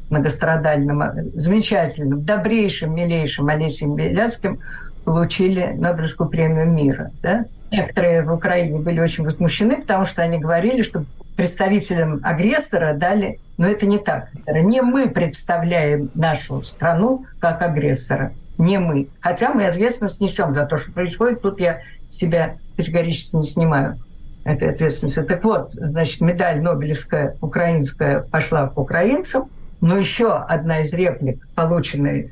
многострадальным, 0.09 1.03
замечательным, 1.33 2.23
добрейшим, 2.23 2.95
милейшим 2.95 3.49
Олесием 3.49 3.95
Беляцким 3.95 4.59
получили 5.03 5.75
Нобелевскую 5.77 6.29
премию 6.29 6.71
мира. 6.71 7.11
Да? 7.21 7.45
Некоторые 7.71 8.21
в 8.23 8.31
Украине 8.33 8.79
были 8.79 9.01
очень 9.01 9.25
возмущены, 9.25 9.81
потому 9.81 10.05
что 10.05 10.21
они 10.21 10.39
говорили, 10.39 10.81
что 10.81 11.03
представителям 11.35 12.21
агрессора 12.23 12.93
дали, 12.93 13.39
но 13.57 13.67
это 13.67 13.85
не 13.85 13.97
так. 13.97 14.29
Не 14.47 14.81
мы 14.81 15.09
представляем 15.09 16.09
нашу 16.15 16.61
страну 16.61 17.25
как 17.39 17.61
агрессора, 17.61 18.31
не 18.57 18.77
мы. 18.77 19.07
Хотя 19.19 19.53
мы 19.53 19.65
ответственность 19.65 20.21
несем 20.21 20.53
за 20.53 20.65
то, 20.65 20.77
что 20.77 20.93
происходит. 20.93 21.41
Тут 21.41 21.59
я 21.59 21.81
себя 22.09 22.55
категорически 22.77 23.35
не 23.35 23.43
снимаю 23.43 23.97
этой 24.43 24.71
ответственности. 24.71 25.21
Так 25.21 25.43
вот, 25.43 25.73
значит, 25.73 26.21
медаль 26.21 26.61
Нобелевская 26.61 27.35
украинская 27.41 28.21
пошла 28.21 28.67
к 28.67 28.77
украинцам, 28.77 29.49
но 29.81 29.97
еще 29.97 30.33
одна 30.35 30.81
из 30.81 30.93
реплик, 30.93 31.47
полученной 31.55 32.31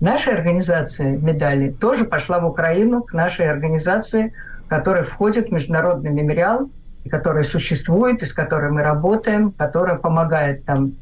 нашей 0.00 0.34
организации 0.34 1.16
медали, 1.16 1.70
тоже 1.70 2.04
пошла 2.04 2.38
в 2.40 2.46
Украину 2.46 3.02
к 3.02 3.12
нашей 3.12 3.50
организации, 3.50 4.32
которая 4.68 5.04
входит 5.04 5.48
в 5.48 5.52
Международный 5.52 6.10
мемориал, 6.10 6.68
которая 7.10 7.42
существует, 7.42 8.22
и 8.22 8.26
с 8.26 8.32
которой 8.32 8.70
мы 8.70 8.82
работаем, 8.82 9.50
которая 9.52 9.96
помогает 9.96 10.64
там 10.64 10.92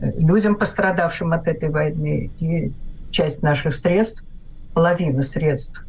э, 0.00 0.10
людям, 0.18 0.56
пострадавшим 0.56 1.32
от 1.32 1.46
этой 1.46 1.68
войны. 1.68 2.30
И 2.40 2.72
часть 3.10 3.42
наших 3.42 3.74
средств, 3.74 4.24
половина 4.72 5.20
средств 5.20 5.83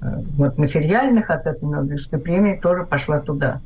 вот, 0.00 0.58
материальных 0.58 1.30
от 1.30 1.46
этой 1.46 1.64
Нобелевской 1.64 2.18
премии 2.18 2.58
тоже 2.60 2.84
пошла 2.84 3.20
туда. 3.20 3.60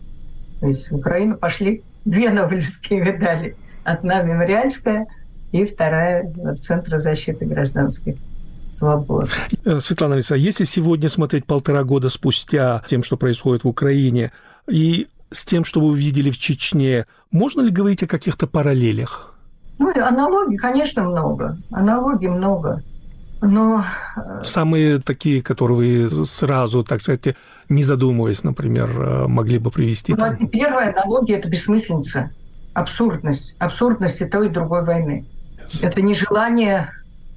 То 0.60 0.66
есть 0.66 0.90
в 0.90 0.96
Украину 0.96 1.36
пошли 1.36 1.82
две 2.04 2.30
Нобелевские 2.30 3.00
медали. 3.00 3.56
Одна 3.84 4.22
мемориальская 4.22 5.06
и 5.50 5.64
вторая 5.64 6.32
Центра 6.60 6.98
защиты 6.98 7.44
гражданских 7.44 8.16
свобод. 8.70 9.28
Э, 9.64 9.80
Светлана 9.80 10.14
Александровна, 10.14 10.44
если 10.44 10.64
сегодня 10.64 11.08
смотреть 11.08 11.44
полтора 11.44 11.84
года 11.84 12.08
спустя 12.08 12.82
тем, 12.86 13.02
что 13.02 13.16
происходит 13.16 13.64
в 13.64 13.68
Украине, 13.68 14.32
и 14.70 15.08
с 15.30 15.44
тем, 15.44 15.64
что 15.64 15.80
вы 15.80 15.98
видели 15.98 16.30
в 16.30 16.38
Чечне, 16.38 17.06
можно 17.30 17.60
ли 17.60 17.70
говорить 17.70 18.02
о 18.02 18.06
каких-то 18.06 18.46
параллелях? 18.46 19.34
Ну, 19.78 19.90
аналогий, 20.00 20.56
конечно, 20.56 21.02
много. 21.02 21.56
Аналогий 21.70 22.28
много. 22.28 22.82
Но... 23.42 23.84
Самые 24.44 25.00
такие, 25.00 25.42
которые 25.42 26.06
вы 26.06 26.26
сразу, 26.26 26.84
так 26.84 27.02
сказать, 27.02 27.34
не 27.68 27.82
задумываясь, 27.82 28.44
например, 28.44 28.88
э, 28.90 29.26
могли 29.26 29.58
бы 29.58 29.70
привести? 29.70 30.14
Ну, 30.14 30.46
первая 30.46 30.92
аналогия– 30.92 31.34
это 31.38 31.48
бессмыслица, 31.48 32.30
абсурдность, 32.72 33.56
абсурдность 33.58 34.20
и 34.20 34.26
той, 34.26 34.46
и 34.46 34.50
другой 34.50 34.84
войны. 34.84 35.26
Yes. 35.58 35.86
Это 35.86 36.02
нежелание 36.02 36.90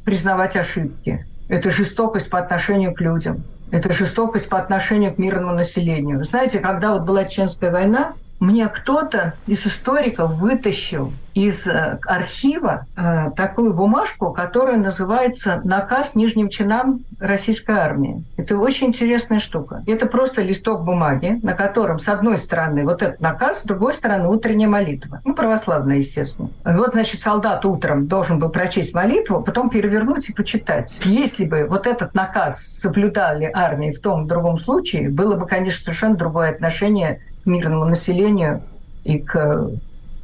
признавать 0.04 0.56
ошибки, 0.56 1.26
это 1.48 1.72
жестокость 1.72 2.30
по 2.30 2.38
отношению 2.38 2.94
к 2.94 3.02
людям, 3.02 3.44
это 3.72 3.92
жестокость 3.92 4.48
по 4.48 4.60
отношению 4.60 5.14
к 5.14 5.18
мирному 5.18 5.56
населению. 5.56 6.20
Вы 6.20 6.24
знаете, 6.24 6.60
когда 6.60 6.94
вот 6.94 7.02
была 7.02 7.26
Чеченская 7.26 7.72
война, 7.72 8.14
мне 8.40 8.68
кто-то 8.68 9.34
из 9.48 9.66
историков 9.66 10.34
вытащил 10.36 11.12
из 11.36 11.68
э, 11.68 12.00
архива 12.06 12.86
э, 12.96 13.32
такую 13.36 13.74
бумажку, 13.74 14.32
которая 14.32 14.78
называется 14.78 15.60
«Наказ 15.66 16.16
нижним 16.16 16.48
чинам 16.48 17.02
российской 17.20 17.76
армии». 17.76 18.24
Это 18.38 18.58
очень 18.58 18.88
интересная 18.88 19.40
штука. 19.40 19.84
Это 19.86 20.06
просто 20.06 20.42
листок 20.42 20.86
бумаги, 20.86 21.40
на 21.44 21.54
котором 21.54 22.00
с 22.00 22.08
одной 22.08 22.38
стороны 22.38 22.86
вот 22.86 23.02
этот 23.02 23.20
наказ, 23.20 23.62
с 23.62 23.64
другой 23.64 23.94
стороны 23.94 24.30
утренняя 24.30 24.70
молитва. 24.70 25.22
Ну, 25.26 25.34
православная, 25.34 25.98
естественно. 25.98 26.50
Вот, 26.64 26.94
значит, 26.94 27.20
солдат 27.20 27.66
утром 27.66 28.08
должен 28.08 28.40
был 28.40 28.50
прочесть 28.50 28.94
молитву, 28.94 29.42
потом 29.42 29.70
перевернуть 29.70 30.30
и 30.30 30.34
почитать. 30.34 30.98
Если 31.04 31.46
бы 31.46 31.66
вот 31.70 31.86
этот 31.86 32.14
наказ 32.14 32.66
соблюдали 32.66 33.52
армии 33.54 33.92
в 33.92 34.00
том 34.00 34.24
и 34.24 34.28
другом 34.28 34.58
случае, 34.58 35.10
было 35.10 35.36
бы, 35.36 35.46
конечно, 35.48 35.82
совершенно 35.82 36.16
другое 36.16 36.52
отношение 36.52 37.20
мирному 37.46 37.86
населению 37.86 38.62
и 39.04 39.20
к 39.20 39.70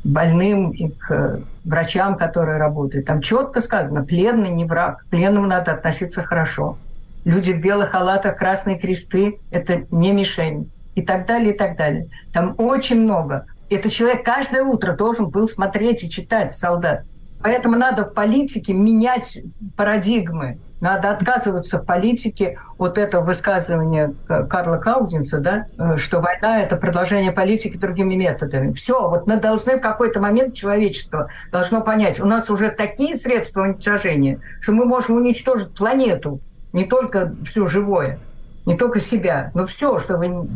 больным, 0.04 0.72
и 0.72 0.90
к 0.90 1.42
врачам, 1.64 2.18
которые 2.18 2.58
работают. 2.58 3.06
Там 3.06 3.22
четко 3.22 3.60
сказано, 3.60 4.04
пленный 4.04 4.50
не 4.50 4.66
враг, 4.66 5.04
к 5.04 5.06
пленному 5.08 5.48
надо 5.48 5.74
относиться 5.74 6.24
хорошо. 6.24 6.78
Люди 7.24 7.52
в 7.52 7.62
белых 7.62 7.92
халатах, 7.92 8.38
красные 8.38 8.80
кресты– 8.80 9.38
это 9.52 9.84
не 9.92 10.12
мишень. 10.12 10.72
И 10.96 11.04
так 11.04 11.26
далее, 11.26 11.54
и 11.54 11.58
так 11.58 11.78
далее. 11.78 12.08
Там 12.34 12.56
очень 12.58 13.02
много. 13.02 13.46
Этот 13.70 13.94
человек 13.94 14.26
каждое 14.26 14.64
утро 14.64 14.94
должен 14.94 15.30
был 15.30 15.48
смотреть 15.48 16.04
и 16.04 16.10
читать, 16.10 16.52
солдат. 16.52 17.04
Поэтому 17.42 17.78
надо 17.78 18.06
в 18.06 18.14
политике 18.14 18.74
менять 18.74 19.40
парадигмы. 19.78 20.58
Надо 20.82 21.12
отказываться 21.12 21.78
в 21.78 21.86
политике 21.86 22.58
от 22.80 22.98
этого 22.98 23.24
высказывания 23.24 24.16
Карла 24.28 24.78
Каузинца, 24.78 25.38
да, 25.38 25.68
э, 25.78 25.96
что 25.98 26.22
война– 26.22 26.60
это 26.64 26.76
продолжение 26.76 27.32
политики 27.32 27.78
другими 27.78 28.16
методами. 28.16 28.74
Все, 28.74 29.08
вот 29.08 29.28
мы 29.28 29.38
должны 29.38 29.78
в 29.78 29.82
какой-то 29.82 30.20
момент 30.20 30.56
человечество 30.56 31.30
должно 31.52 31.82
понять, 31.82 32.20
у 32.20 32.26
нас 32.26 32.50
уже 32.50 32.72
такие 32.72 33.14
средства 33.14 33.62
уничтожения, 33.62 34.40
что 34.60 34.72
мы 34.72 34.86
можем 34.86 35.18
уничтожить 35.18 35.72
планету, 35.76 36.40
не 36.74 36.86
только 36.86 37.32
все 37.46 37.68
живое, 37.68 38.18
не 38.66 38.76
только 38.76 39.00
себя, 39.00 39.52
но 39.54 39.68
все, 39.68 40.00
чтобы 40.00 40.48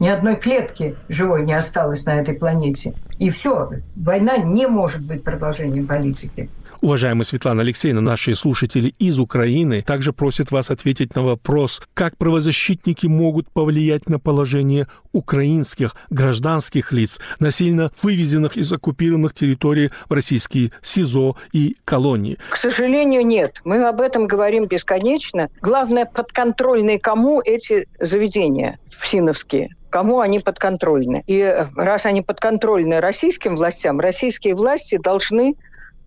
ни 0.00 0.08
одной 0.08 0.34
клетки 0.34 0.96
живой 1.08 1.44
не 1.44 1.52
осталось 1.52 2.06
на 2.06 2.20
этой 2.20 2.34
планете. 2.34 2.94
И 3.18 3.30
все, 3.30 3.70
война 3.94 4.38
не 4.38 4.66
может 4.66 5.02
быть 5.02 5.22
продолжением 5.22 5.86
политики. 5.86 6.48
Уважаемая 6.82 7.24
Светлана 7.24 7.60
Алексеевна, 7.60 8.00
наши 8.00 8.34
слушатели 8.34 8.94
из 8.98 9.18
Украины 9.18 9.82
также 9.82 10.14
просят 10.14 10.50
вас 10.50 10.70
ответить 10.70 11.14
на 11.14 11.22
вопрос, 11.22 11.82
как 11.92 12.16
правозащитники 12.16 13.06
могут 13.06 13.50
повлиять 13.50 14.08
на 14.08 14.18
положение 14.18 14.86
украинских 15.12 15.94
гражданских 16.08 16.92
лиц, 16.92 17.20
насильно 17.38 17.90
вывезенных 18.02 18.56
из 18.56 18.72
оккупированных 18.72 19.34
территорий 19.34 19.90
в 20.08 20.14
российские 20.14 20.72
СИЗО 20.80 21.36
и 21.52 21.76
колонии. 21.84 22.38
К 22.48 22.56
сожалению, 22.56 23.26
нет. 23.26 23.60
Мы 23.64 23.86
об 23.86 24.00
этом 24.00 24.26
говорим 24.26 24.64
бесконечно. 24.64 25.50
Главное, 25.60 26.06
подконтрольные 26.06 26.98
кому 26.98 27.42
эти 27.44 27.88
заведения 28.00 28.78
ФСИНовские 28.88 29.68
кому 29.90 30.20
они 30.20 30.38
подконтрольны. 30.38 31.24
И 31.26 31.64
раз 31.74 32.06
они 32.06 32.22
подконтрольны 32.22 33.00
российским 33.00 33.56
властям, 33.56 33.98
российские 33.98 34.54
власти 34.54 34.96
должны 34.96 35.56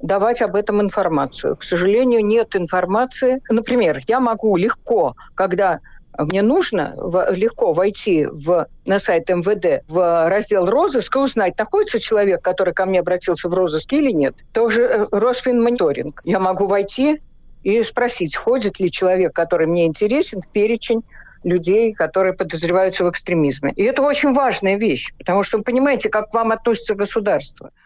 давать 0.04 0.42
об 0.42 0.56
этом 0.56 0.82
информацию. 0.82 1.56
К 1.56 1.64
сожалению, 1.64 2.24
нет 2.24 2.56
информации. 2.56 3.42
Например, 3.50 4.00
я 4.08 4.20
могу 4.20 4.56
легко, 4.58 5.16
когда 5.34 5.80
мне 6.18 6.44
нужно 6.44 6.94
легко 7.32 7.72
войти 7.72 8.28
в, 8.30 8.68
на 8.86 9.00
сайт 9.00 9.30
МВД 9.30 9.84
в 9.88 10.30
раздел 10.30 10.66
розыск 10.66 11.16
и 11.16 11.20
узнать, 11.20 11.58
находится 11.58 12.00
человек, 12.00 12.44
который 12.44 12.74
ко 12.74 12.86
мне 12.86 13.00
обратился 13.00 13.50
в 13.50 13.54
розыск 13.54 13.92
или 13.94 14.12
нет. 14.12 14.36
Тоже 14.54 14.84
э, 14.84 15.06
Росфинмониторинг. 15.12 16.22
Я 16.24 16.40
могу 16.40 16.68
войти 16.68 17.22
и 17.64 17.82
спросить, 17.82 18.36
входит 18.36 18.80
ли 18.80 18.92
человек, 18.92 19.34
который 19.34 19.66
мне 19.66 19.86
интересен, 19.86 20.42
в 20.42 20.50
перечень 20.50 21.02
людей, 21.44 21.94
которые 21.94 22.34
подозреваются 22.34 23.06
в 23.06 23.10
экстремизме. 23.10 23.72
И 23.76 23.84
это 23.84 24.04
очень 24.04 24.34
важная 24.34 24.76
вещь, 24.76 25.14
потому 25.18 25.44
что 25.44 25.58
вы 25.58 25.64
понимаете, 25.64 26.10
как 26.10 26.30
к 26.30 26.34
вам 26.34 26.52
относится 26.52 26.94
государство– 26.94 27.72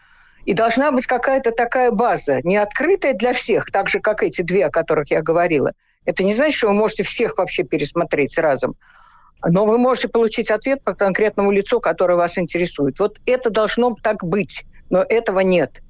и 0.48 0.54
должна 0.54 0.90
быть 0.92 1.04
какая-то 1.04 1.52
такая 1.52 1.90
база, 1.90 2.40
не 2.42 2.56
открытая 2.56 3.12
для 3.12 3.34
всех, 3.34 3.70
так 3.70 3.90
же, 3.90 4.00
как 4.00 4.22
эти 4.22 4.40
две, 4.40 4.64
о 4.64 4.70
которых 4.70 5.10
я 5.10 5.20
говорила. 5.20 5.72
Это 6.06 6.24
не 6.24 6.32
значит, 6.32 6.56
что 6.56 6.68
вы 6.68 6.72
можете 6.72 7.02
всех 7.02 7.36
вообще 7.36 7.64
пересмотреть 7.64 8.38
разом. 8.38 8.74
Но 9.44 9.66
вы 9.66 9.76
можете 9.76 10.08
получить 10.08 10.50
ответ 10.50 10.82
по 10.82 10.94
конкретному 10.94 11.50
лицу, 11.50 11.80
которое 11.80 12.14
вас 12.14 12.38
интересует. 12.38 12.98
Вот 12.98 13.18
это 13.26 13.50
должно 13.50 13.94
так 14.02 14.24
быть, 14.24 14.64
но 14.88 15.04
этого 15.06 15.40
нет. 15.40 15.82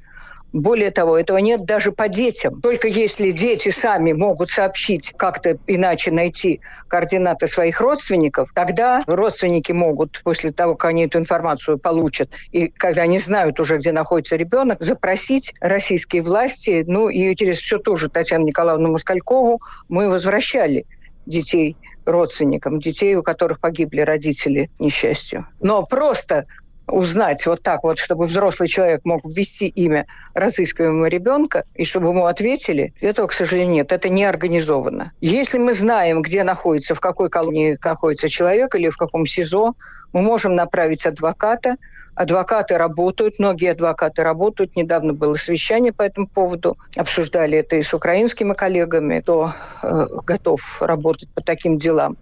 Более 0.52 0.90
того, 0.90 1.18
этого 1.18 1.38
нет 1.38 1.64
даже 1.66 1.92
по 1.92 2.08
детям. 2.08 2.61
Только 2.62 2.88
если 2.88 3.30
дети 3.32 3.68
сами 3.68 4.12
могут 4.12 4.48
сообщить, 4.48 5.12
как-то 5.16 5.58
иначе 5.66 6.11
найти 6.11 6.61
координаты 6.88 7.46
своих 7.46 7.80
родственников, 7.80 8.50
тогда 8.54 9.02
родственники 9.06 9.72
могут, 9.72 10.22
после 10.24 10.52
того, 10.52 10.74
как 10.74 10.90
они 10.90 11.04
эту 11.04 11.18
информацию 11.18 11.78
получат, 11.78 12.30
и 12.50 12.68
когда 12.68 13.02
они 13.02 13.18
знают 13.18 13.61
уже, 13.61 13.76
где 13.76 13.92
находится 13.92 14.37
ребенок, 14.37 14.82
запросить 14.82 15.52
российские 15.61 16.22
власти, 16.22 16.82
ну 16.87 17.08
и 17.08 17.34
через 17.34 17.58
всю 17.58 17.78
ту 17.78 17.96
же 17.96 18.08
Татьяну 18.08 18.44
Николаевну 18.46 18.92
Москалькову 18.92 19.58
мы 19.88 20.08
возвращали 20.08 20.87
детей 21.26 21.76
родственникам, 22.06 22.78
детей, 22.78 23.14
у 23.16 23.22
которых 23.22 23.61
погибли 23.61 24.00
родители 24.00 24.70
несчастью. 24.78 25.46
Но 25.61 25.84
просто 25.84 26.46
узнать 26.88 27.44
вот 27.46 27.62
так 27.62 27.83
вот, 27.83 27.98
чтобы 27.98 28.24
взрослый 28.24 28.68
человек 28.68 29.05
мог 29.05 29.24
ввести 29.24 29.68
имя 29.68 30.07
разыскиваемого 30.35 31.07
ребенка, 31.07 31.64
и 31.74 31.85
чтобы 31.85 32.09
ему 32.09 32.27
ответили, 32.27 32.94
этого, 33.01 33.27
к 33.27 33.33
сожалению, 33.33 33.74
нет. 33.74 33.92
Это 33.92 34.09
не 34.09 34.24
организовано. 34.24 35.12
Если 35.20 35.59
мы 35.59 35.72
знаем, 35.72 36.22
где 36.22 36.44
находится, 36.44 36.94
в 36.94 37.01
какой 37.01 37.29
колонии 37.31 37.79
находится 37.83 38.29
человек 38.29 38.74
или 38.74 38.88
в 38.88 38.96
каком 38.96 39.27
СИЗО, 39.27 39.74
мы 40.12 40.22
можем 40.22 40.55
направить 40.55 41.07
адвоката, 41.07 41.77
Адвокаты 42.18 42.77
работают, 42.77 43.38
многие 43.38 43.70
адвокаты 43.70 44.24
работают. 44.24 44.74
Недавно 44.74 45.12
было 45.12 45.35
совещание 45.35 45.92
по 45.92 46.03
этому 46.03 46.27
поводу. 46.27 46.77
Обсуждали 46.96 47.59
это 47.59 47.77
и 47.77 47.83
с 47.83 47.94
украинскими 47.94 48.55
коллегами, 48.55 49.20
кто 49.20 49.53
э, 49.85 50.07
готов 50.27 50.83
работать 50.83 51.29
по 51.33 51.42
таким 51.42 51.79
делам. 51.79 52.16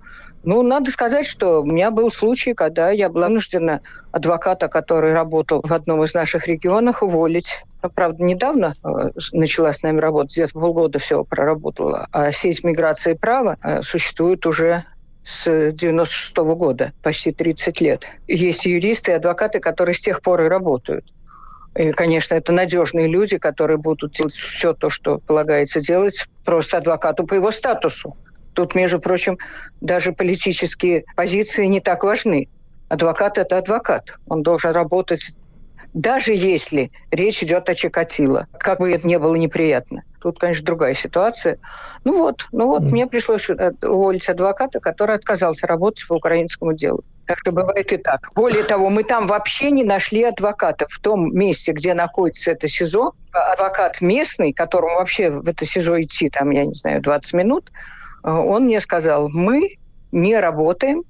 Ну, 0.47 0.63
надо 0.63 0.93
сказать, 0.93 1.27
что 1.27 1.63
у 1.63 1.65
меня 1.65 1.91
был 1.91 2.09
случай, 2.09 2.55
когда 2.55 2.93
я 2.93 3.09
была 3.09 3.27
вынуждена 3.27 3.81
адвоката, 4.13 4.69
который 4.69 5.13
работал 5.13 5.61
в 5.61 5.73
одном 5.73 6.05
из 6.05 6.15
наших 6.15 6.47
регионов, 6.47 7.03
уволить. 7.03 7.65
Ну, 7.83 7.91
правда, 7.91 8.23
недавно 8.23 8.75
э, 8.85 9.11
начала 9.33 9.73
с 9.73 9.83
нами 9.83 9.99
работать, 9.99 10.37
где-то 10.37 10.53
полгода 10.53 11.01
всего 11.01 11.25
проработала. 11.25 12.07
А 12.13 12.31
сеть 12.31 12.63
миграции 12.63 13.15
права 13.15 13.59
э, 13.61 13.83
существует 13.83 14.47
уже 14.47 14.85
с 15.25 15.73
96 15.73 16.37
-го 16.37 16.55
года, 16.55 16.93
почти 17.03 17.33
30 17.33 17.81
лет. 17.81 18.05
Есть 18.29 18.67
юристы 18.67 19.11
и 19.11 19.15
адвокаты, 19.15 19.59
которые 19.59 19.95
с 19.97 20.01
тех 20.01 20.23
пор 20.23 20.43
и 20.43 20.49
работают. 20.49 21.13
И, 21.75 21.91
конечно, 21.91 22.37
это 22.37 22.53
надежные 22.53 23.09
люди, 23.09 23.37
которые 23.37 23.79
будут 23.79 24.13
делать 24.13 24.35
все 24.35 24.75
то, 24.75 24.91
что 24.91 25.19
полагается 25.19 25.81
делать 25.81 26.29
просто 26.45 26.79
адвокату 26.79 27.27
по 27.27 27.35
его 27.35 27.51
статусу. 27.51 28.17
Тут, 28.57 28.75
между 28.75 28.99
прочим, 29.01 29.39
даже 29.83 30.13
политические 30.13 31.05
позиции 31.15 31.67
не 31.67 31.81
так 31.81 32.03
важны. 32.03 32.49
Адвокат– 32.89 33.37
это 33.39 33.59
адвокат. 33.59 34.15
Он 34.29 34.43
должен 34.43 34.73
работать, 34.73 35.37
даже 35.93 36.33
если 36.33 36.91
речь 37.11 37.43
идет 37.43 37.69
о 37.69 37.75
Чикатило, 37.75 38.47
как 38.59 38.79
бы 38.79 38.91
это 38.91 39.07
ни 39.07 39.17
было 39.17 39.35
неприятно. 39.35 40.05
Тут, 40.23 40.39
конечно, 40.39 40.65
другая 40.65 40.95
ситуация. 40.95 41.59
Ну 42.05 42.17
вот, 42.17 42.47
ну 42.51 42.69
вот, 42.69 42.85
mm. 42.85 42.87
мне 42.87 43.07
пришлось 43.07 43.51
э, 43.51 43.73
уволить 43.83 44.27
адвоката, 44.27 44.81
который 44.81 45.17
отказался 45.17 45.67
работать 45.67 46.09
по 46.09 46.15
украинскому 46.15 46.73
делу. 46.73 47.05
Так 47.27 47.41
что 47.41 47.53
бывает 47.53 47.93
и 47.93 47.99
так. 47.99 48.31
Более 48.35 48.65
того, 48.65 48.89
мы 48.89 49.05
там 49.05 49.27
вообще 49.27 49.71
не 49.71 49.85
нашли 49.85 50.23
адвоката 50.23 50.87
в 50.89 50.99
том 51.01 51.37
месте, 51.37 51.73
где 51.73 51.93
находится 51.93 52.53
это 52.53 52.69
СИЗО. 52.69 53.13
Адвокат 53.33 54.01
местный, 54.01 54.55
которому 54.55 54.95
вообще 54.95 55.29
в 55.29 55.47
это 55.47 55.67
СИЗО 55.67 56.01
идти, 56.01 56.31
там, 56.31 56.49
я 56.53 56.65
не 56.65 56.73
знаю, 56.73 57.03
20 57.03 57.35
минут– 57.35 57.71
он 58.33 58.65
мне 58.65 58.81
сказал, 58.81 59.29
мы 59.29 59.77
не 60.13 60.39
работаем 60.39 61.05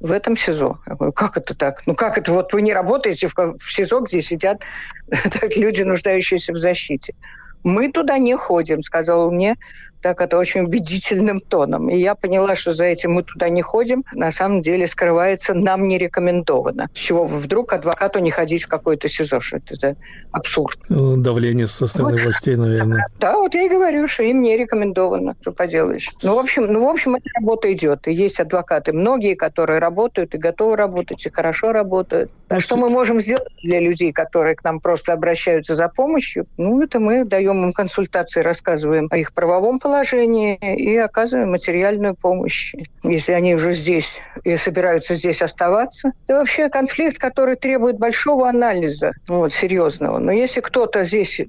в 0.00 0.12
этом 0.12 0.36
СИЗО. 0.36 0.80
Я 0.86 0.94
говорю, 0.94 1.12
как 1.12 1.36
это 1.36 1.54
так? 1.54 1.82
Ну 1.86 1.94
как 1.94 2.16
это? 2.16 2.32
Вот 2.32 2.52
вы 2.52 2.62
не 2.62 2.72
работаете 2.72 3.28
в, 3.28 3.34
в 3.34 3.72
СИЗО, 3.72 4.00
где 4.00 4.22
сидят 4.22 4.62
так, 5.10 5.54
люди, 5.56 5.82
нуждающиеся 5.82 6.52
в 6.52 6.56
защите. 6.56 7.14
Мы 7.62 7.92
туда 7.92 8.16
не 8.16 8.36
ходим, 8.36 8.82
сказал 8.82 9.30
мне 9.30 9.56
так 10.00 10.20
это 10.20 10.38
очень 10.38 10.62
убедительным 10.62 11.40
тоном. 11.40 11.88
И 11.90 11.98
я 11.98 12.14
поняла, 12.14 12.54
что 12.54 12.72
за 12.72 12.86
этим 12.86 13.12
мы 13.12 13.22
туда 13.22 13.48
не 13.48 13.62
ходим. 13.62 14.04
На 14.12 14.30
самом 14.30 14.62
деле 14.62 14.86
скрывается 14.86 15.54
нам 15.54 15.88
не 15.88 15.98
рекомендовано. 15.98 16.88
С 16.94 16.98
чего 16.98 17.24
вдруг 17.24 17.72
адвокату 17.72 18.18
не 18.18 18.30
ходить 18.30 18.64
в 18.64 18.68
какой-то 18.68 19.08
СИЗО? 19.08 19.40
Что 19.40 19.56
это 19.58 19.74
за 19.74 19.96
абсурд? 20.32 20.78
Ну, 20.88 21.16
давление 21.16 21.66
со 21.66 21.86
стороны 21.86 22.12
вот. 22.12 22.22
властей, 22.22 22.56
наверное. 22.56 23.06
Да, 23.20 23.36
вот 23.36 23.54
я 23.54 23.64
и 23.64 23.68
говорю, 23.68 24.06
что 24.06 24.22
им 24.22 24.40
не 24.40 24.56
рекомендовано. 24.56 25.36
Что 25.40 25.52
поделаешь? 25.52 26.08
Ну, 26.22 26.36
в 26.36 26.38
общем, 26.38 26.72
ну, 26.72 26.86
в 26.86 26.88
общем, 26.88 27.16
эта 27.16 27.28
работа 27.34 27.72
идет. 27.72 28.08
И 28.08 28.12
есть 28.12 28.40
адвокаты 28.40 28.92
многие, 28.92 29.34
которые 29.34 29.78
работают 29.78 30.34
и 30.34 30.38
готовы 30.38 30.76
работать, 30.76 31.24
и 31.26 31.30
хорошо 31.30 31.72
работают. 31.72 32.30
А 32.48 32.60
что 32.60 32.76
мы 32.76 32.88
можем 32.88 33.20
сделать 33.20 33.52
для 33.62 33.80
людей, 33.80 34.12
которые 34.12 34.56
к 34.56 34.64
нам 34.64 34.80
просто 34.80 35.12
обращаются 35.12 35.74
за 35.74 35.88
помощью? 35.88 36.46
Ну, 36.56 36.82
это 36.82 36.98
мы 36.98 37.24
даем 37.24 37.64
им 37.64 37.72
консультации, 37.72 38.40
рассказываем 38.40 39.08
о 39.10 39.18
их 39.18 39.32
правовом 39.32 39.78
положении, 39.78 39.89
положении 39.90 40.54
и 40.56 40.96
оказываем 40.96 41.50
материальную 41.50 42.14
помощь. 42.14 42.74
Если 43.02 43.32
они 43.32 43.56
уже 43.56 43.72
здесь 43.72 44.20
и 44.44 44.56
собираются 44.56 45.16
здесь 45.16 45.42
оставаться. 45.42 46.12
Это 46.26 46.38
вообще 46.38 46.68
конфликт, 46.68 47.18
который 47.18 47.56
требует 47.56 47.98
большого 47.98 48.48
анализа, 48.48 49.10
вот, 49.26 49.52
серьезного. 49.52 50.18
Но 50.18 50.30
если 50.30 50.60
кто-то 50.60 51.02
здесь 51.02 51.40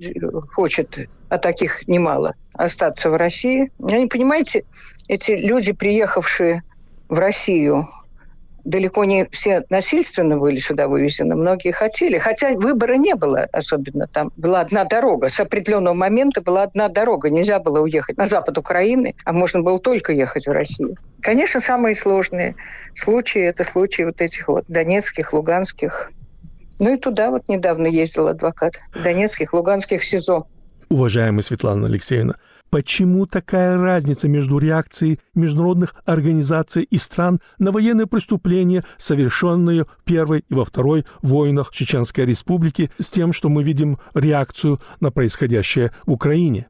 хочет, 0.53 0.97
а 1.29 1.37
таких 1.37 1.87
немало, 1.87 2.33
остаться 2.53 3.11
в 3.11 3.15
России, 3.15 3.71
они, 3.91 4.07
понимаете, 4.07 4.63
эти 5.07 5.33
люди, 5.33 5.71
приехавшие 5.71 6.63
в 7.09 7.19
Россию 7.19 7.87
далеко 8.63 9.05
не 9.05 9.27
все 9.31 9.63
насильственно 9.69 10.37
были 10.37 10.57
сюда 10.57 10.87
вывезены, 10.87 11.35
многие 11.35 11.71
хотели. 11.71 12.17
Хотя 12.17 12.53
выбора 12.53 12.93
не 12.93 13.15
было 13.15 13.47
особенно. 13.51 14.07
Там 14.07 14.31
была 14.37 14.61
одна 14.61 14.85
дорога. 14.85 15.29
С 15.29 15.39
определенного 15.39 15.93
момента 15.93 16.41
была 16.41 16.63
одна 16.63 16.89
дорога. 16.89 17.29
Нельзя 17.29 17.59
было 17.59 17.79
уехать 17.79 18.17
на 18.17 18.25
запад 18.25 18.57
Украины, 18.57 19.15
а 19.25 19.33
можно 19.33 19.61
было 19.61 19.79
только 19.79 20.13
ехать 20.13 20.47
в 20.47 20.51
Россию. 20.51 20.97
Конечно, 21.21 21.59
самые 21.59 21.95
сложные 21.95 22.55
случаи– 22.95 23.41
это 23.43 23.63
случаи 23.63 24.03
вот 24.03 24.21
этих 24.21 24.47
вот 24.47 24.65
донецких, 24.67 25.33
луганских. 25.33 26.11
Ну 26.79 26.93
и 26.93 26.97
туда 26.97 27.29
вот 27.29 27.47
недавно 27.47 27.87
ездил 27.87 28.27
адвокат. 28.27 28.73
Донецких, 29.03 29.53
луганских 29.53 30.03
СИЗО. 30.03 30.47
Уважаемая 30.89 31.41
Светлана 31.43 31.87
Алексеевна, 31.87 32.35
Почему 32.71 33.25
такая 33.25 33.77
разница 33.77 34.29
между 34.29 34.57
реакцией 34.57 35.19
международных 35.35 35.93
организаций 36.05 36.83
и 36.83 36.97
стран 36.97 37.41
на 37.59 37.73
военные 37.73 38.07
преступления, 38.07 38.85
совершенные 38.97 39.83
в 39.83 40.03
Первой 40.05 40.45
и 40.47 40.53
во 40.53 40.63
Второй 40.63 41.05
войнах 41.21 41.71
Чеченской 41.71 42.25
Республики, 42.25 42.89
с 42.97 43.09
тем, 43.09 43.33
что 43.33 43.49
мы 43.49 43.63
видим 43.63 43.99
реакцию 44.13 44.79
на 45.01 45.11
происходящее 45.11 45.91
в 46.05 46.13
Украине? 46.13 46.69